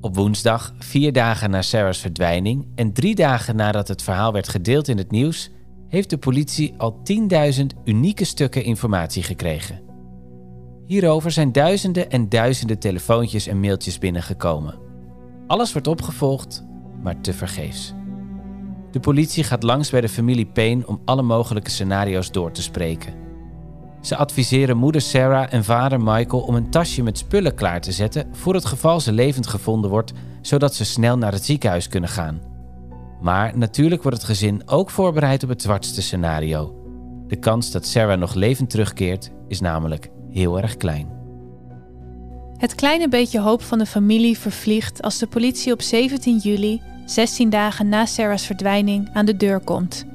Op 0.00 0.16
woensdag, 0.16 0.74
vier 0.78 1.12
dagen 1.12 1.50
na 1.50 1.62
Sarah's 1.62 1.98
verdwijning 1.98 2.66
en 2.74 2.92
drie 2.92 3.14
dagen 3.14 3.56
nadat 3.56 3.88
het 3.88 4.02
verhaal 4.02 4.32
werd 4.32 4.48
gedeeld 4.48 4.88
in 4.88 4.98
het 4.98 5.10
nieuws, 5.10 5.50
heeft 5.88 6.10
de 6.10 6.18
politie 6.18 6.74
al 6.76 7.00
10.000 7.60 7.64
unieke 7.84 8.24
stukken 8.24 8.64
informatie 8.64 9.22
gekregen. 9.22 9.87
Hierover 10.88 11.30
zijn 11.30 11.52
duizenden 11.52 12.10
en 12.10 12.28
duizenden 12.28 12.78
telefoontjes 12.78 13.46
en 13.46 13.60
mailtjes 13.60 13.98
binnengekomen. 13.98 14.78
Alles 15.46 15.72
wordt 15.72 15.86
opgevolgd, 15.86 16.64
maar 17.02 17.20
tevergeefs. 17.20 17.94
De 18.90 19.00
politie 19.00 19.44
gaat 19.44 19.62
langs 19.62 19.90
bij 19.90 20.00
de 20.00 20.08
familie 20.08 20.46
Payne 20.46 20.86
om 20.86 21.00
alle 21.04 21.22
mogelijke 21.22 21.70
scenario's 21.70 22.30
door 22.30 22.52
te 22.52 22.62
spreken. 22.62 23.14
Ze 24.00 24.16
adviseren 24.16 24.76
moeder 24.76 25.00
Sarah 25.00 25.52
en 25.52 25.64
vader 25.64 26.00
Michael 26.00 26.42
om 26.42 26.54
een 26.54 26.70
tasje 26.70 27.02
met 27.02 27.18
spullen 27.18 27.54
klaar 27.54 27.80
te 27.80 27.92
zetten 27.92 28.28
voor 28.32 28.54
het 28.54 28.64
geval 28.64 29.00
ze 29.00 29.12
levend 29.12 29.46
gevonden 29.46 29.90
wordt, 29.90 30.12
zodat 30.40 30.74
ze 30.74 30.84
snel 30.84 31.18
naar 31.18 31.32
het 31.32 31.44
ziekenhuis 31.44 31.88
kunnen 31.88 32.10
gaan. 32.10 32.40
Maar 33.20 33.58
natuurlijk 33.58 34.02
wordt 34.02 34.18
het 34.18 34.26
gezin 34.26 34.62
ook 34.68 34.90
voorbereid 34.90 35.42
op 35.42 35.48
het 35.48 35.62
zwartste 35.62 36.02
scenario. 36.02 36.74
De 37.26 37.36
kans 37.36 37.70
dat 37.70 37.86
Sarah 37.86 38.18
nog 38.18 38.34
levend 38.34 38.70
terugkeert 38.70 39.30
is 39.48 39.60
namelijk 39.60 40.10
heel 40.38 40.60
erg 40.60 40.76
klein. 40.76 41.08
Het 42.56 42.74
kleine 42.74 43.08
beetje 43.08 43.40
hoop 43.40 43.62
van 43.62 43.78
de 43.78 43.86
familie 43.86 44.38
vervliegt 44.38 45.02
als 45.02 45.18
de 45.18 45.26
politie 45.26 45.72
op 45.72 45.82
17 45.82 46.36
juli, 46.36 46.82
16 47.04 47.50
dagen 47.50 47.88
na 47.88 48.06
Sarah's 48.06 48.46
verdwijning, 48.46 49.10
aan 49.12 49.26
de 49.26 49.36
deur 49.36 49.60
komt. 49.60 50.06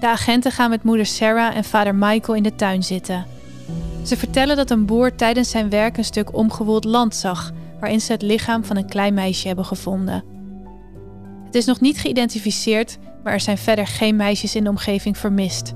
De 0.00 0.08
agenten 0.08 0.52
gaan 0.52 0.70
met 0.70 0.82
moeder 0.82 1.06
Sarah 1.06 1.56
en 1.56 1.64
vader 1.64 1.94
Michael 1.94 2.34
in 2.34 2.42
de 2.42 2.54
tuin 2.54 2.82
zitten. 2.82 3.26
Ze 4.02 4.16
vertellen 4.16 4.56
dat 4.56 4.70
een 4.70 4.86
boer 4.86 5.14
tijdens 5.14 5.50
zijn 5.50 5.70
werk 5.70 5.96
een 5.96 6.04
stuk 6.04 6.36
omgewoeld 6.36 6.84
land 6.84 7.14
zag, 7.14 7.52
waarin 7.80 8.00
ze 8.00 8.12
het 8.12 8.22
lichaam 8.22 8.64
van 8.64 8.76
een 8.76 8.88
klein 8.88 9.14
meisje 9.14 9.46
hebben 9.46 9.64
gevonden. 9.64 10.24
Het 11.44 11.54
is 11.54 11.64
nog 11.64 11.80
niet 11.80 11.98
geïdentificeerd, 11.98 12.98
maar 13.24 13.32
er 13.32 13.40
zijn 13.40 13.58
verder 13.58 13.86
geen 13.86 14.16
meisjes 14.16 14.54
in 14.54 14.64
de 14.64 14.70
omgeving 14.70 15.18
vermist. 15.18 15.72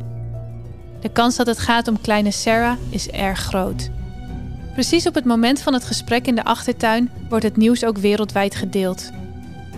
De 1.07 1.13
kans 1.13 1.37
dat 1.37 1.47
het 1.47 1.59
gaat 1.59 1.89
om 1.89 2.01
kleine 2.01 2.31
Sarah 2.31 2.77
is 2.91 3.09
erg 3.09 3.39
groot. 3.39 3.91
Precies 4.73 5.07
op 5.07 5.15
het 5.15 5.25
moment 5.25 5.61
van 5.61 5.73
het 5.73 5.85
gesprek 5.85 6.27
in 6.27 6.35
de 6.35 6.45
achtertuin 6.45 7.11
wordt 7.29 7.45
het 7.45 7.57
nieuws 7.57 7.85
ook 7.85 7.99
wereldwijd 7.99 8.55
gedeeld. 8.55 9.11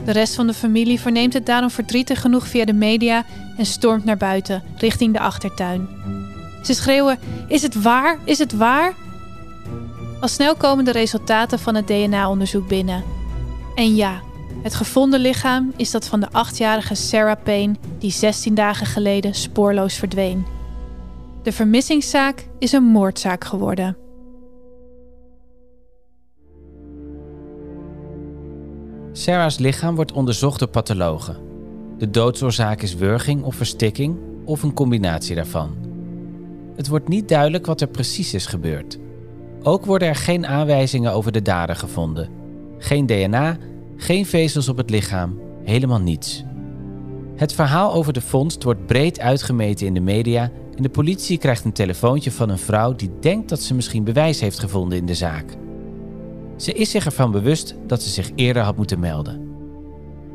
De 0.05 0.13
rest 0.13 0.35
van 0.35 0.47
de 0.47 0.55
familie 0.55 1.01
verneemt 1.01 1.33
het 1.33 1.47
daarom 1.47 1.71
verdrietig 1.71 2.21
genoeg 2.21 2.47
via 2.47 2.65
de 2.65 2.73
media 2.73 3.25
en 3.57 3.67
stormt 3.67 4.05
naar 4.05 4.17
buiten, 4.17 4.63
richting 4.77 5.13
de 5.13 5.21
achtertuin. 5.21 5.89
Ze 6.63 6.75
schreeuwen: 6.75 7.19
Is 7.49 7.63
het 7.63 7.83
waar? 7.83 8.19
Is 8.25 8.39
het 8.39 8.53
waar? 8.53 8.95
Al 10.21 10.29
snel 10.29 10.55
komen 10.55 10.85
de 10.85 10.93
resultaten 10.93 11.59
van 11.59 11.75
het 11.75 11.87
DNA-onderzoek 11.87 12.69
binnen. 12.69 13.05
En 13.75 13.97
ja, 13.97 14.21
het 14.63 14.75
gevonden 14.75 15.21
lichaam 15.21 15.73
is 15.77 15.91
dat 15.91 16.07
van 16.07 16.21
de 16.21 16.29
achtjarige 16.33 16.95
Sarah 16.95 17.43
Payne, 17.43 17.75
die 17.99 18.11
16 18.11 18.55
dagen 18.55 18.87
geleden 18.87 19.35
spoorloos 19.35 19.95
verdween. 19.95 20.57
De 21.43 21.53
vermissingszaak 21.53 22.49
is 22.59 22.73
een 22.73 22.85
moordzaak 22.85 23.45
geworden. 23.45 23.97
Sarah's 29.13 29.59
lichaam 29.59 29.95
wordt 29.95 30.13
onderzocht 30.13 30.59
door 30.59 30.69
pathologen. 30.69 31.37
De 31.99 32.11
doodsoorzaak 32.11 32.83
is 32.83 32.95
wurging 32.95 33.43
of 33.43 33.55
verstikking 33.55 34.19
of 34.45 34.63
een 34.63 34.75
combinatie 34.75 35.35
daarvan. 35.35 35.77
Het 36.77 36.89
wordt 36.89 37.09
niet 37.09 37.29
duidelijk 37.29 37.67
wat 37.67 37.81
er 37.81 37.89
precies 37.89 38.35
is 38.35 38.47
gebeurd. 38.47 38.99
Ook 39.63 39.85
worden 39.85 40.09
er 40.09 40.17
geen 40.17 40.47
aanwijzingen 40.47 41.13
over 41.13 41.33
de 41.33 41.43
dader 41.43 41.77
gevonden. 41.77 42.29
Geen 42.79 43.07
DNA, 43.07 43.57
geen 43.97 44.27
vezels 44.27 44.69
op 44.69 44.77
het 44.77 44.91
lichaam, 44.91 45.39
helemaal 45.65 46.01
niets. 46.01 46.45
Het 47.37 47.53
verhaal 47.53 47.93
over 47.93 48.13
de 48.13 48.21
vondst 48.21 48.63
wordt 48.63 48.87
breed 48.87 49.21
uitgemeten 49.21 49.87
in 49.87 49.95
de 49.95 50.01
media 50.01 50.51
en 50.79 50.85
de 50.85 50.91
politie 50.91 51.39
krijgt 51.39 51.65
een 51.65 51.73
telefoontje 51.73 52.31
van 52.31 52.49
een 52.49 52.59
vrouw 52.59 52.95
die 52.95 53.11
denkt 53.21 53.49
dat 53.49 53.63
ze 53.63 53.75
misschien 53.75 54.05
bewijs 54.05 54.41
heeft 54.41 54.59
gevonden 54.59 54.99
in 54.99 55.07
de 55.07 55.15
zaak. 55.15 55.57
Ze 56.57 56.73
is 56.73 56.91
zich 56.91 57.05
ervan 57.05 57.31
bewust 57.31 57.75
dat 57.87 58.03
ze 58.03 58.09
zich 58.09 58.31
eerder 58.35 58.63
had 58.63 58.77
moeten 58.77 59.01
melden. 59.01 59.49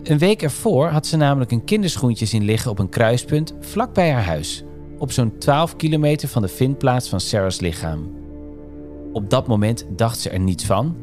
Een 0.03 0.17
week 0.17 0.41
ervoor 0.41 0.87
had 0.87 1.07
ze 1.07 1.17
namelijk 1.17 1.51
een 1.51 1.63
kinderschoentje 1.63 2.25
zien 2.25 2.43
liggen 2.43 2.71
op 2.71 2.79
een 2.79 2.89
kruispunt 2.89 3.53
vlak 3.59 3.93
bij 3.93 4.11
haar 4.11 4.23
huis, 4.23 4.63
op 4.97 5.11
zo'n 5.11 5.37
12 5.37 5.75
kilometer 5.75 6.27
van 6.27 6.41
de 6.41 6.47
vindplaats 6.47 7.09
van 7.09 7.19
Sarah's 7.19 7.59
lichaam. 7.59 8.11
Op 9.13 9.29
dat 9.29 9.47
moment 9.47 9.85
dacht 9.95 10.19
ze 10.19 10.29
er 10.29 10.39
niets 10.39 10.65
van, 10.65 10.95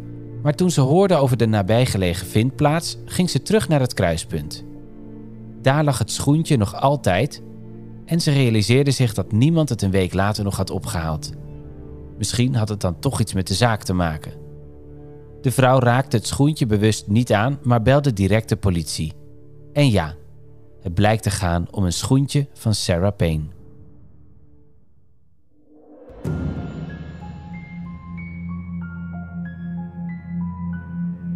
maar 0.43 0.55
toen 0.55 0.71
ze 0.71 0.81
hoorde 0.81 1.15
over 1.15 1.37
de 1.37 1.47
nabijgelegen 1.47 2.27
vindplaats, 2.27 2.99
ging 3.05 3.31
ze 3.31 3.43
terug 3.43 3.69
naar 3.69 3.81
het 3.81 3.95
kruispunt. 3.95 4.65
Daar 5.63 5.85
lag 5.85 5.99
het 5.99 6.11
schoentje 6.11 6.57
nog 6.57 6.81
altijd 6.81 7.43
en 8.11 8.21
ze 8.21 8.31
realiseerde 8.31 8.91
zich 8.91 9.15
dat 9.15 9.33
niemand 9.33 9.69
het 9.69 9.83
een 9.83 9.91
week 9.91 10.15
later 10.15 10.45
nog 10.45 10.57
had 10.57 10.71
opgehaald. 10.71 11.33
Misschien 12.19 12.55
had 12.55 12.69
het 12.69 12.81
dan 12.81 12.99
toch 12.99 13.21
iets 13.21 13.33
met 13.33 13.47
de 13.47 13.55
zaak 13.55 13.83
te 13.83 13.93
maken. 13.93 14.33
De 15.41 15.51
vrouw 15.51 15.79
raakte 15.79 16.17
het 16.17 16.27
schoentje 16.27 16.67
bewust 16.67 17.07
niet 17.07 17.33
aan, 17.33 17.59
maar 17.63 17.83
belde 17.83 18.13
direct 18.13 18.49
de 18.49 18.57
politie. 18.57 19.13
En 19.73 19.91
ja, 19.91 20.15
het 20.83 20.95
blijkt 20.95 21.23
te 21.23 21.31
gaan 21.31 21.67
om 21.71 21.85
een 21.85 21.93
schoentje 21.93 22.49
van 22.53 22.75
Sarah 22.75 23.17
Payne. 23.17 23.45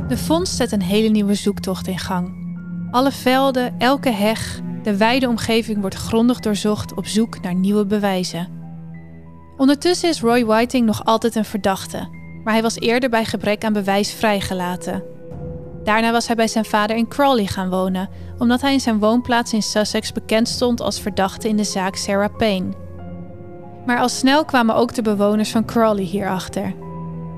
De 0.09 0.17
vondst 0.17 0.57
zet 0.57 0.73
een 0.73 0.83
hele 0.83 1.09
nieuwe 1.09 1.35
zoektocht 1.35 1.87
in 1.87 1.99
gang. 1.99 2.43
Alle 2.91 3.13
velden, 3.13 3.79
elke 3.79 4.11
heg, 4.11 4.63
de 4.85 4.97
wijde 4.97 5.29
omgeving 5.29 5.81
wordt 5.81 5.94
grondig 5.94 6.40
doorzocht 6.40 6.94
op 6.94 7.07
zoek 7.07 7.40
naar 7.40 7.55
nieuwe 7.55 7.87
bewijzen. 7.87 8.49
Ondertussen 9.57 10.09
is 10.09 10.20
Roy 10.20 10.44
Whiting 10.44 10.87
nog 10.87 11.05
altijd 11.05 11.35
een 11.35 11.44
verdachte, 11.44 12.09
maar 12.44 12.53
hij 12.53 12.62
was 12.62 12.79
eerder 12.79 13.11
bij 13.11 13.25
gebrek 13.25 13.64
aan 13.64 13.73
bewijs 13.73 14.12
vrijgelaten. 14.12 15.03
Daarna 15.85 16.12
was 16.12 16.27
hij 16.27 16.37
bij 16.37 16.49
zijn 16.49 16.64
vader 16.64 16.97
in 16.97 17.09
Crawley 17.09 17.47
gaan 17.47 17.70
wonen, 17.70 18.09
omdat 18.38 18.61
hij 18.61 18.73
in 18.73 18.81
zijn 18.81 18.99
woonplaats 18.99 19.53
in 19.53 19.62
Sussex 19.62 20.12
bekend 20.12 20.49
stond 20.49 20.81
als 20.81 21.01
verdachte 21.01 21.49
in 21.49 21.57
de 21.57 21.64
zaak 21.64 21.97
Sarah 21.97 22.37
Payne. 22.37 22.73
Maar 23.87 23.99
al 23.99 24.09
snel 24.09 24.44
kwamen 24.44 24.75
ook 24.75 24.94
de 24.94 25.03
bewoners 25.03 25.51
van 25.51 25.64
Crawley 25.64 26.05
hierachter. 26.05 26.75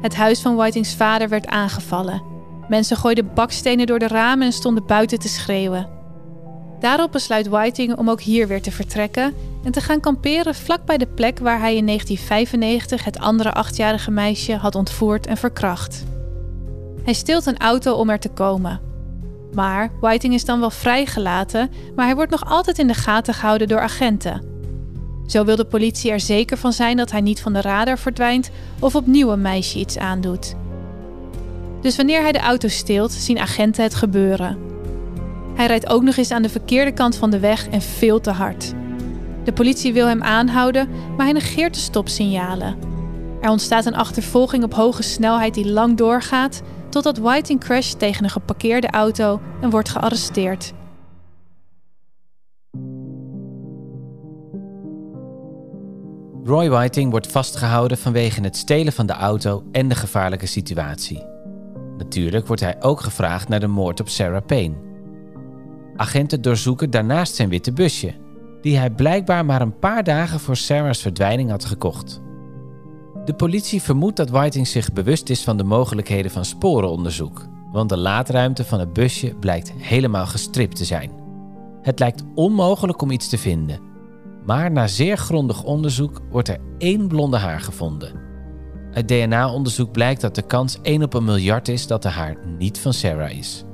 Het 0.01 0.15
huis 0.15 0.41
van 0.41 0.57
Whitings 0.57 0.95
vader 0.95 1.29
werd 1.29 1.47
aangevallen. 1.47 2.23
Mensen 2.69 2.97
gooiden 2.97 3.35
bakstenen 3.35 3.87
door 3.87 3.99
de 3.99 4.09
ramen 4.09 4.47
en 4.47 4.53
stonden 4.53 4.87
buiten 4.87 5.19
te 5.19 5.29
schreeuwen. 5.29 5.96
Daarop 6.81 7.13
besluit 7.13 7.47
Whiting 7.47 7.97
om 7.97 8.11
ook 8.11 8.21
hier 8.21 8.49
weer 8.49 8.63
te 8.63 8.71
vertrekken 8.71 9.35
en 9.65 9.73
te 9.73 9.81
gaan 9.81 10.01
kamperen 10.01 10.55
vlakbij 10.55 10.99
de 10.99 11.07
plek 11.07 11.39
waar 11.39 11.59
hij 11.59 11.77
in 11.77 11.87
1995 11.87 13.05
het 13.05 13.19
andere 13.19 13.53
achtjarige 13.53 14.11
meisje 14.11 14.57
had 14.57 14.75
ontvoerd 14.75 15.27
en 15.27 15.37
verkracht. 15.37 16.05
Hij 17.03 17.15
steelt 17.15 17.47
een 17.47 17.59
auto 17.59 17.93
om 17.93 18.11
er 18.11 18.19
te 18.19 18.29
komen. 18.29 18.81
Maar 19.53 19.91
Whiting 20.01 20.35
is 20.35 20.45
dan 20.45 20.61
wel 20.61 20.71
vrijgelaten, 20.71 21.71
maar 21.95 22.07
hij 22.07 22.15
wordt 22.15 22.31
nog 22.31 22.45
altijd 22.45 22.79
in 22.79 22.87
de 22.87 22.95
gaten 22.95 23.35
gehouden 23.35 23.69
door 23.69 23.81
agenten. 23.81 24.43
Zo 25.27 25.45
wil 25.45 25.57
de 25.57 25.65
politie 25.65 26.11
er 26.11 26.21
zeker 26.21 26.57
van 26.57 26.73
zijn 26.73 26.97
dat 26.97 27.11
hij 27.11 27.21
niet 27.21 27.41
van 27.41 27.53
de 27.53 27.61
radar 27.61 27.99
verdwijnt 27.99 28.51
of 28.79 28.95
opnieuw 28.95 29.31
een 29.31 29.41
meisje 29.41 29.79
iets 29.79 29.99
aandoet. 29.99 30.55
Dus 31.81 31.97
wanneer 31.97 32.23
hij 32.23 32.33
de 32.33 32.39
auto 32.39 32.69
steelt, 32.69 33.13
zien 33.13 33.39
agenten 33.39 33.83
het 33.83 33.95
gebeuren. 33.95 34.76
Hij 35.57 35.67
rijdt 35.67 35.89
ook 35.89 36.03
nog 36.03 36.17
eens 36.17 36.31
aan 36.31 36.43
de 36.43 36.49
verkeerde 36.49 36.93
kant 36.93 37.17
van 37.17 37.31
de 37.31 37.39
weg 37.39 37.69
en 37.69 37.83
veel 37.83 38.21
te 38.21 38.31
hard. 38.31 38.73
De 39.45 39.53
politie 39.53 39.93
wil 39.93 40.07
hem 40.07 40.23
aanhouden, 40.23 40.89
maar 41.17 41.25
hij 41.25 41.33
negeert 41.33 41.75
de 41.75 41.81
stopsignalen. 41.81 42.77
Er 43.41 43.51
ontstaat 43.51 43.87
een 43.87 43.97
achtervolging 43.97 44.65
op 44.65 44.75
hoge 44.75 45.03
snelheid 45.03 45.55
die 45.55 45.71
lang 45.71 45.97
doorgaat, 45.97 46.63
totdat 46.89 47.19
Whiting 47.19 47.61
crasht 47.61 47.99
tegen 47.99 48.25
een 48.25 48.31
geparkeerde 48.31 48.91
auto 48.91 49.41
en 49.61 49.71
wordt 49.71 49.89
gearresteerd. 49.89 50.73
Roy 56.45 56.69
Whiting 56.69 57.11
wordt 57.11 57.33
vastgehouden 57.33 57.99
vanwege 57.99 58.41
het 58.41 58.57
stelen 58.57 58.93
van 58.93 59.07
de 59.07 59.13
auto 59.13 59.65
en 59.73 59.89
de 59.89 59.95
gevaarlijke 59.95 60.47
situatie. 60.47 61.25
Natuurlijk 61.99 62.47
wordt 62.47 62.63
hij 62.63 62.77
ook 62.81 63.01
gevraagd 63.01 63.49
naar 63.49 63.61
de 63.61 63.67
moord 63.67 64.01
op 64.01 64.09
Sarah 64.09 64.47
Payne. 64.47 64.86
Agenten 65.97 66.43
doorzoeken 66.43 66.91
daarnaast 66.91 67.35
zijn 67.35 67.49
witte 67.49 67.73
busje, 67.73 68.15
die 68.61 68.77
hij 68.77 68.91
blijkbaar 68.91 69.45
maar 69.45 69.61
een 69.61 69.79
paar 69.79 70.05
dagen 70.05 70.41
voor 70.41 70.57
Sarah's 70.57 71.01
verdwijning 71.01 71.51
had 71.51 71.65
gekocht. 71.65 72.21
De 73.25 73.35
politie 73.35 73.83
vermoedt 73.83 74.17
dat 74.17 74.31
Whiting 74.31 74.67
zich 74.67 74.93
bewust 74.93 75.31
is 75.31 75.45
van 75.45 75.57
de 75.57 75.65
mogelijkheden 75.65 76.31
van 76.31 76.45
sporenonderzoek, 76.45 77.47
want 77.73 77.89
de 77.89 77.97
laadruimte 77.97 78.65
van 78.65 78.81
het 78.81 78.93
busje 78.93 79.35
blijkt 79.41 79.73
helemaal 79.73 80.27
gestript 80.27 80.77
te 80.77 80.85
zijn. 80.85 81.11
Het 81.83 81.99
lijkt 81.99 82.25
onmogelijk 82.35 83.03
om 83.03 83.11
iets 83.11 83.29
te 83.29 83.39
vinden, 83.39 83.81
maar 84.47 84.71
na 84.71 84.87
zeer 84.87 85.17
grondig 85.17 85.63
onderzoek 85.63 86.21
wordt 86.31 86.49
er 86.49 86.59
één 86.79 87.09
blonde 87.09 87.37
haar 87.37 87.61
gevonden. 87.61 88.13
Uit 88.93 89.09
DNA-onderzoek 89.09 89.93
blijkt 89.93 90.21
dat 90.21 90.35
de 90.35 90.43
kans 90.43 90.79
1 90.83 91.03
op 91.03 91.15
een 91.15 91.25
miljard 91.25 91.69
is 91.69 91.87
dat 91.87 92.03
de 92.03 92.09
haar 92.09 92.37
niet 92.59 92.79
van 92.79 92.93
Sarah 92.93 93.31
is. 93.31 93.65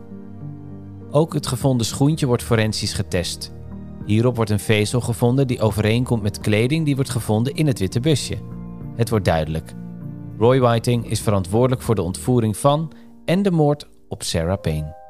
Ook 1.14 1.34
het 1.34 1.46
gevonden 1.46 1.86
schoentje 1.86 2.26
wordt 2.26 2.42
forensisch 2.42 2.92
getest. 2.92 3.52
Hierop 4.06 4.36
wordt 4.36 4.50
een 4.50 4.60
vezel 4.60 5.00
gevonden 5.00 5.46
die 5.46 5.60
overeenkomt 5.60 6.22
met 6.22 6.40
kleding 6.40 6.84
die 6.84 6.94
wordt 6.94 7.10
gevonden 7.10 7.54
in 7.54 7.66
het 7.66 7.78
witte 7.78 8.00
busje. 8.00 8.38
Het 8.96 9.10
wordt 9.10 9.24
duidelijk. 9.24 9.74
Roy 10.38 10.60
Whiting 10.60 11.10
is 11.10 11.20
verantwoordelijk 11.20 11.82
voor 11.82 11.94
de 11.94 12.02
ontvoering 12.02 12.56
van 12.56 12.92
en 13.24 13.42
de 13.42 13.50
moord 13.50 13.88
op 14.08 14.22
Sarah 14.22 14.60
Payne. 14.60 15.00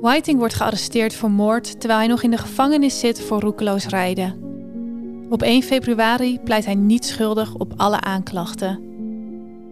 Whiting 0.00 0.38
wordt 0.38 0.54
gearresteerd 0.54 1.14
voor 1.14 1.30
moord 1.30 1.80
terwijl 1.80 1.98
hij 1.98 2.08
nog 2.08 2.22
in 2.22 2.30
de 2.30 2.38
gevangenis 2.38 3.00
zit 3.00 3.20
voor 3.20 3.40
roekeloos 3.40 3.86
rijden. 3.86 4.49
Op 5.30 5.42
1 5.42 5.62
februari 5.62 6.40
pleit 6.44 6.64
hij 6.64 6.74
niet 6.74 7.04
schuldig 7.04 7.54
op 7.54 7.72
alle 7.76 8.00
aanklachten. 8.00 8.80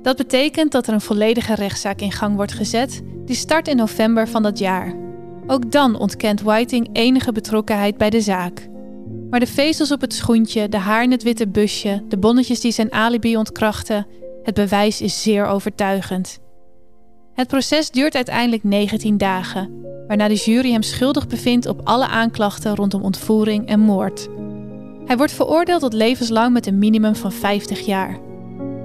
Dat 0.03 0.16
betekent 0.16 0.73
dat 0.73 0.87
er 0.87 0.92
een 0.92 1.01
volledige 1.01 1.55
rechtszaak 1.55 2.01
in 2.01 2.12
gang 2.12 2.37
wordt 2.37 2.53
gezet, 2.53 3.03
die 3.25 3.37
start 3.37 3.68
in 3.68 3.77
november 3.77 4.29
van 4.29 4.42
dat 4.42 4.59
jaar. 4.59 4.94
Ook 5.47 5.73
dan 5.73 5.99
ontkent 5.99 6.42
Whiting 6.42 6.88
enige 6.92 7.33
betrokkenheid 7.33 7.97
bij 7.97 8.11
de 8.11 8.21
zaak. 8.21 8.68
Maar 9.31 9.40
de 9.40 9.47
vezels 9.47 9.92
op 9.92 10.01
het 10.01 10.14
schoentje, 10.14 10.68
de 10.68 10.77
haar 10.77 11.03
in 11.03 11.11
het 11.11 11.23
witte 11.23 11.49
busje, 11.49 12.05
de 12.09 12.18
bonnetjes 12.18 12.61
die 12.61 12.73
zijn 12.73 12.92
alibi 12.92 13.37
ontkrachten, 13.37 14.07
het 14.42 14.55
bewijs 14.55 15.01
is 15.01 15.23
zeer 15.23 15.47
overtuigend. 15.47 16.38
Het 17.35 17.49
proces 17.49 17.90
duurt 17.90 18.14
uiteindelijk 18.14 18.64
19 18.64 19.18
dagen, 19.18 19.71
waarna 20.07 20.29
de 20.29 20.35
jury 20.35 20.71
hem 20.71 20.83
schuldig 20.83 21.27
bevindt 21.27 21.66
op 21.66 21.81
alle 21.85 22.07
aanklachten 22.07 22.75
rondom 22.75 23.03
ontvoering 23.03 23.66
en 23.66 23.81
moord. 23.81 24.29
Hij 25.09 25.16
wordt 25.16 25.33
veroordeeld 25.33 25.81
tot 25.81 25.92
levenslang 25.92 26.53
met 26.53 26.66
een 26.66 26.79
minimum 26.79 27.16
van 27.16 27.33
50 27.33 27.81
jaar. 27.81 28.18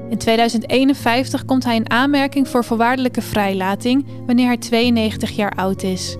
In 0.10 0.18
2051 0.18 1.46
komt 1.46 1.64
hij 1.64 1.76
in 1.76 1.90
aanmerking 1.90 2.48
voor 2.48 2.64
voorwaardelijke 2.64 3.22
vrijlating 3.22 4.06
wanneer 4.26 4.48
hij 4.48 4.58
92 4.58 5.32
jaar 5.32 5.52
oud 5.56 5.84
is. 5.84 6.18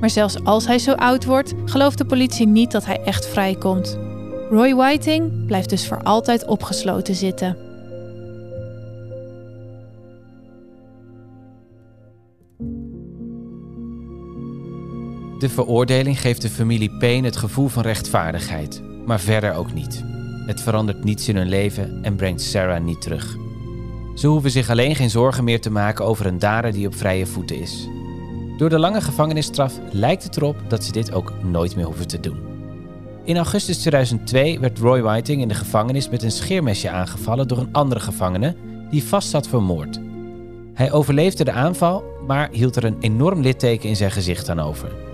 Maar 0.00 0.10
zelfs 0.10 0.44
als 0.44 0.66
hij 0.66 0.78
zo 0.78 0.92
oud 0.92 1.24
wordt, 1.24 1.52
gelooft 1.64 1.98
de 1.98 2.04
politie 2.04 2.46
niet 2.46 2.70
dat 2.70 2.84
hij 2.84 3.00
echt 3.04 3.26
vrijkomt. 3.26 3.98
Roy 4.50 4.74
Whiting 4.74 5.46
blijft 5.46 5.70
dus 5.70 5.86
voor 5.86 6.02
altijd 6.02 6.46
opgesloten 6.46 7.14
zitten. 7.14 7.56
De 15.38 15.48
veroordeling 15.48 16.20
geeft 16.20 16.42
de 16.42 16.48
familie 16.48 16.90
Payne 16.98 17.26
het 17.26 17.36
gevoel 17.36 17.68
van 17.68 17.82
rechtvaardigheid, 17.82 18.82
maar 19.04 19.20
verder 19.20 19.54
ook 19.54 19.72
niet. 19.72 20.04
Het 20.46 20.60
verandert 20.60 21.04
niets 21.04 21.28
in 21.28 21.36
hun 21.36 21.48
leven 21.48 21.98
en 22.02 22.16
brengt 22.16 22.42
Sarah 22.42 22.82
niet 22.82 23.00
terug. 23.00 23.36
Ze 24.14 24.26
hoeven 24.26 24.50
zich 24.50 24.70
alleen 24.70 24.96
geen 24.96 25.10
zorgen 25.10 25.44
meer 25.44 25.60
te 25.60 25.70
maken 25.70 26.04
over 26.04 26.26
een 26.26 26.38
dader 26.38 26.72
die 26.72 26.86
op 26.86 26.94
vrije 26.94 27.26
voeten 27.26 27.60
is. 27.60 27.88
Door 28.56 28.68
de 28.68 28.78
lange 28.78 29.00
gevangenisstraf 29.00 29.78
lijkt 29.90 30.22
het 30.22 30.36
erop 30.36 30.56
dat 30.68 30.84
ze 30.84 30.92
dit 30.92 31.12
ook 31.12 31.32
nooit 31.42 31.76
meer 31.76 31.84
hoeven 31.84 32.08
te 32.08 32.20
doen. 32.20 32.36
In 33.24 33.36
augustus 33.36 33.78
2002 33.78 34.60
werd 34.60 34.78
Roy 34.78 35.02
Whiting 35.02 35.42
in 35.42 35.48
de 35.48 35.54
gevangenis 35.54 36.08
met 36.08 36.22
een 36.22 36.30
scheermesje 36.30 36.90
aangevallen 36.90 37.48
door 37.48 37.58
een 37.58 37.72
andere 37.72 38.00
gevangene 38.00 38.56
die 38.90 39.04
vastzat 39.04 39.48
voor 39.48 39.62
moord. 39.62 40.00
Hij 40.74 40.92
overleefde 40.92 41.44
de 41.44 41.52
aanval, 41.52 42.04
maar 42.26 42.48
hield 42.50 42.76
er 42.76 42.84
een 42.84 42.96
enorm 43.00 43.40
litteken 43.40 43.88
in 43.88 43.96
zijn 43.96 44.10
gezicht 44.10 44.48
aan 44.48 44.60
over. 44.60 45.11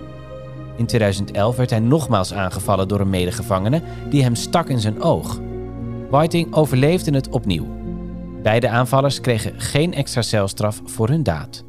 In 0.79 0.85
2011 0.85 1.55
werd 1.55 1.69
hij 1.69 1.79
nogmaals 1.79 2.33
aangevallen 2.33 2.87
door 2.87 2.99
een 2.99 3.09
medegevangene 3.09 3.81
die 4.09 4.23
hem 4.23 4.35
stak 4.35 4.69
in 4.69 4.79
zijn 4.79 5.01
oog. 5.01 5.39
Whiting 6.09 6.53
overleefde 6.53 7.11
het 7.11 7.29
opnieuw. 7.29 7.65
Beide 8.43 8.69
aanvallers 8.69 9.21
kregen 9.21 9.59
geen 9.59 9.93
extra 9.93 10.21
celstraf 10.21 10.81
voor 10.85 11.07
hun 11.07 11.23
daad. 11.23 11.63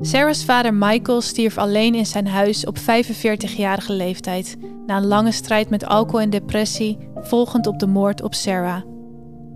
Sarah's 0.00 0.44
vader 0.44 0.74
Michael 0.74 1.20
stierf 1.20 1.58
alleen 1.58 1.94
in 1.94 2.06
zijn 2.06 2.26
huis 2.26 2.66
op 2.66 2.78
45-jarige 2.78 3.92
leeftijd, 3.92 4.56
na 4.86 4.96
een 4.96 5.06
lange 5.06 5.32
strijd 5.32 5.70
met 5.70 5.86
alcohol 5.86 6.20
en 6.20 6.30
depressie, 6.30 6.98
volgend 7.14 7.66
op 7.66 7.78
de 7.78 7.86
moord 7.86 8.22
op 8.22 8.34
Sarah. 8.34 8.95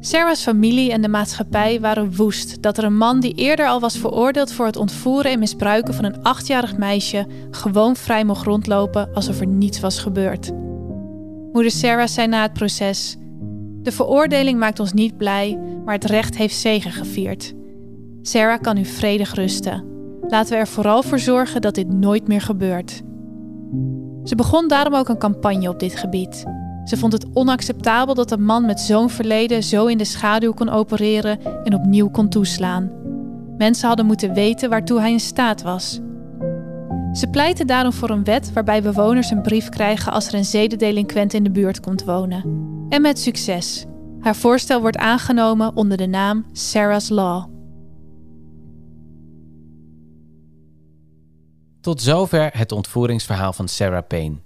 Sarah's 0.02 0.42
familie 0.42 0.92
en 0.92 1.02
de 1.02 1.08
maatschappij 1.08 1.80
waren 1.80 2.16
woest 2.16 2.62
dat 2.62 2.78
er 2.78 2.84
een 2.84 2.96
man 2.96 3.20
die 3.20 3.34
eerder 3.34 3.66
al 3.66 3.80
was 3.80 3.98
veroordeeld 3.98 4.52
voor 4.52 4.66
het 4.66 4.76
ontvoeren 4.76 5.30
en 5.30 5.38
misbruiken 5.38 5.94
van 5.94 6.04
een 6.04 6.22
achtjarig 6.22 6.76
meisje 6.76 7.26
gewoon 7.50 7.96
vrij 7.96 8.24
mocht 8.24 8.44
rondlopen 8.44 9.14
alsof 9.14 9.40
er 9.40 9.46
niets 9.46 9.80
was 9.80 9.98
gebeurd. 9.98 10.52
Moeder 11.52 11.70
Sarah 11.70 12.06
zei 12.06 12.26
na 12.26 12.42
het 12.42 12.52
proces: 12.52 13.16
De 13.82 13.92
veroordeling 13.92 14.58
maakt 14.58 14.80
ons 14.80 14.92
niet 14.92 15.16
blij, 15.16 15.58
maar 15.84 15.94
het 15.94 16.04
recht 16.04 16.36
heeft 16.36 16.56
zegen 16.56 16.92
gevierd. 16.92 17.54
Sarah 18.22 18.60
kan 18.60 18.74
nu 18.74 18.84
vredig 18.84 19.34
rusten. 19.34 19.84
Laten 20.28 20.52
we 20.52 20.58
er 20.58 20.68
vooral 20.68 21.02
voor 21.02 21.18
zorgen 21.18 21.60
dat 21.60 21.74
dit 21.74 21.88
nooit 21.92 22.28
meer 22.28 22.40
gebeurt. 22.40 23.02
Ze 24.24 24.34
begon 24.34 24.68
daarom 24.68 24.94
ook 24.94 25.08
een 25.08 25.18
campagne 25.18 25.68
op 25.68 25.78
dit 25.78 25.96
gebied. 25.96 26.44
Ze 26.90 26.96
vond 26.96 27.12
het 27.12 27.26
onacceptabel 27.32 28.14
dat 28.14 28.30
een 28.30 28.44
man 28.44 28.66
met 28.66 28.80
zo'n 28.80 29.10
verleden 29.10 29.62
zo 29.62 29.86
in 29.86 29.98
de 29.98 30.04
schaduw 30.04 30.52
kon 30.52 30.68
opereren 30.68 31.64
en 31.64 31.74
opnieuw 31.74 32.08
kon 32.08 32.28
toeslaan. 32.28 32.90
Mensen 33.58 33.88
hadden 33.88 34.06
moeten 34.06 34.34
weten 34.34 34.70
waartoe 34.70 35.00
hij 35.00 35.12
in 35.12 35.20
staat 35.20 35.62
was. 35.62 36.00
Ze 37.12 37.26
pleitte 37.30 37.64
daarom 37.64 37.92
voor 37.92 38.10
een 38.10 38.24
wet 38.24 38.52
waarbij 38.52 38.82
bewoners 38.82 39.30
een 39.30 39.42
brief 39.42 39.68
krijgen 39.68 40.12
als 40.12 40.28
er 40.28 40.34
een 40.34 40.44
zedendelinquent 40.44 41.32
in 41.32 41.44
de 41.44 41.50
buurt 41.50 41.80
komt 41.80 42.04
wonen. 42.04 42.42
En 42.88 43.02
met 43.02 43.18
succes. 43.18 43.84
Haar 44.20 44.36
voorstel 44.36 44.80
wordt 44.80 44.96
aangenomen 44.96 45.76
onder 45.76 45.96
de 45.96 46.06
naam 46.06 46.46
Sarah's 46.52 47.08
Law. 47.08 47.44
Tot 51.80 52.02
zover 52.02 52.50
het 52.52 52.72
ontvoeringsverhaal 52.72 53.52
van 53.52 53.68
Sarah 53.68 54.06
Payne. 54.06 54.36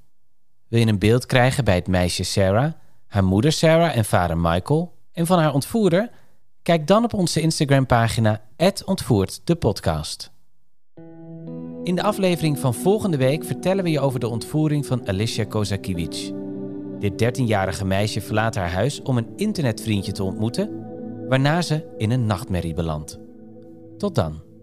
Wil 0.74 0.82
je 0.82 0.88
een 0.88 0.98
beeld 0.98 1.26
krijgen 1.26 1.64
bij 1.64 1.74
het 1.74 1.87
meisje 1.87 2.22
Sarah, 2.22 2.72
haar 3.06 3.24
moeder 3.24 3.52
Sarah 3.52 3.96
en 3.96 4.04
vader 4.04 4.38
Michael 4.38 4.94
en 5.12 5.26
van 5.26 5.38
haar 5.38 5.54
ontvoerder? 5.54 6.10
Kijk 6.62 6.87
dan 6.87 7.04
op 7.04 7.14
onze 7.14 7.40
Instagram-pagina 7.40 8.42
ontvoert 8.84 9.40
de 9.44 9.54
podcast. 9.54 10.30
In 11.82 11.94
de 11.94 12.02
aflevering 12.02 12.58
van 12.58 12.74
volgende 12.74 13.16
week 13.16 13.44
vertellen 13.44 13.84
we 13.84 13.90
je 13.90 14.00
over 14.00 14.20
de 14.20 14.28
ontvoering 14.28 14.87
van 14.87 15.08
Alicia 15.08 15.44
Kozakiewicz. 15.44 16.30
Dit 16.98 17.40
13-jarige 17.40 17.84
meisje 17.84 18.20
verlaat 18.20 18.54
haar 18.54 18.72
huis 18.72 19.02
om 19.02 19.16
een 19.16 19.32
internetvriendje 19.37 20.12
te 20.12 20.22
ontmoeten, 20.22 20.70
waarna 21.28 21.62
ze 21.62 21.94
in 21.96 22.10
een 22.10 22.26
nachtmerrie 22.26 22.74
belandt. 22.74 23.18
Tot 23.98 24.14
dan. 24.14 24.53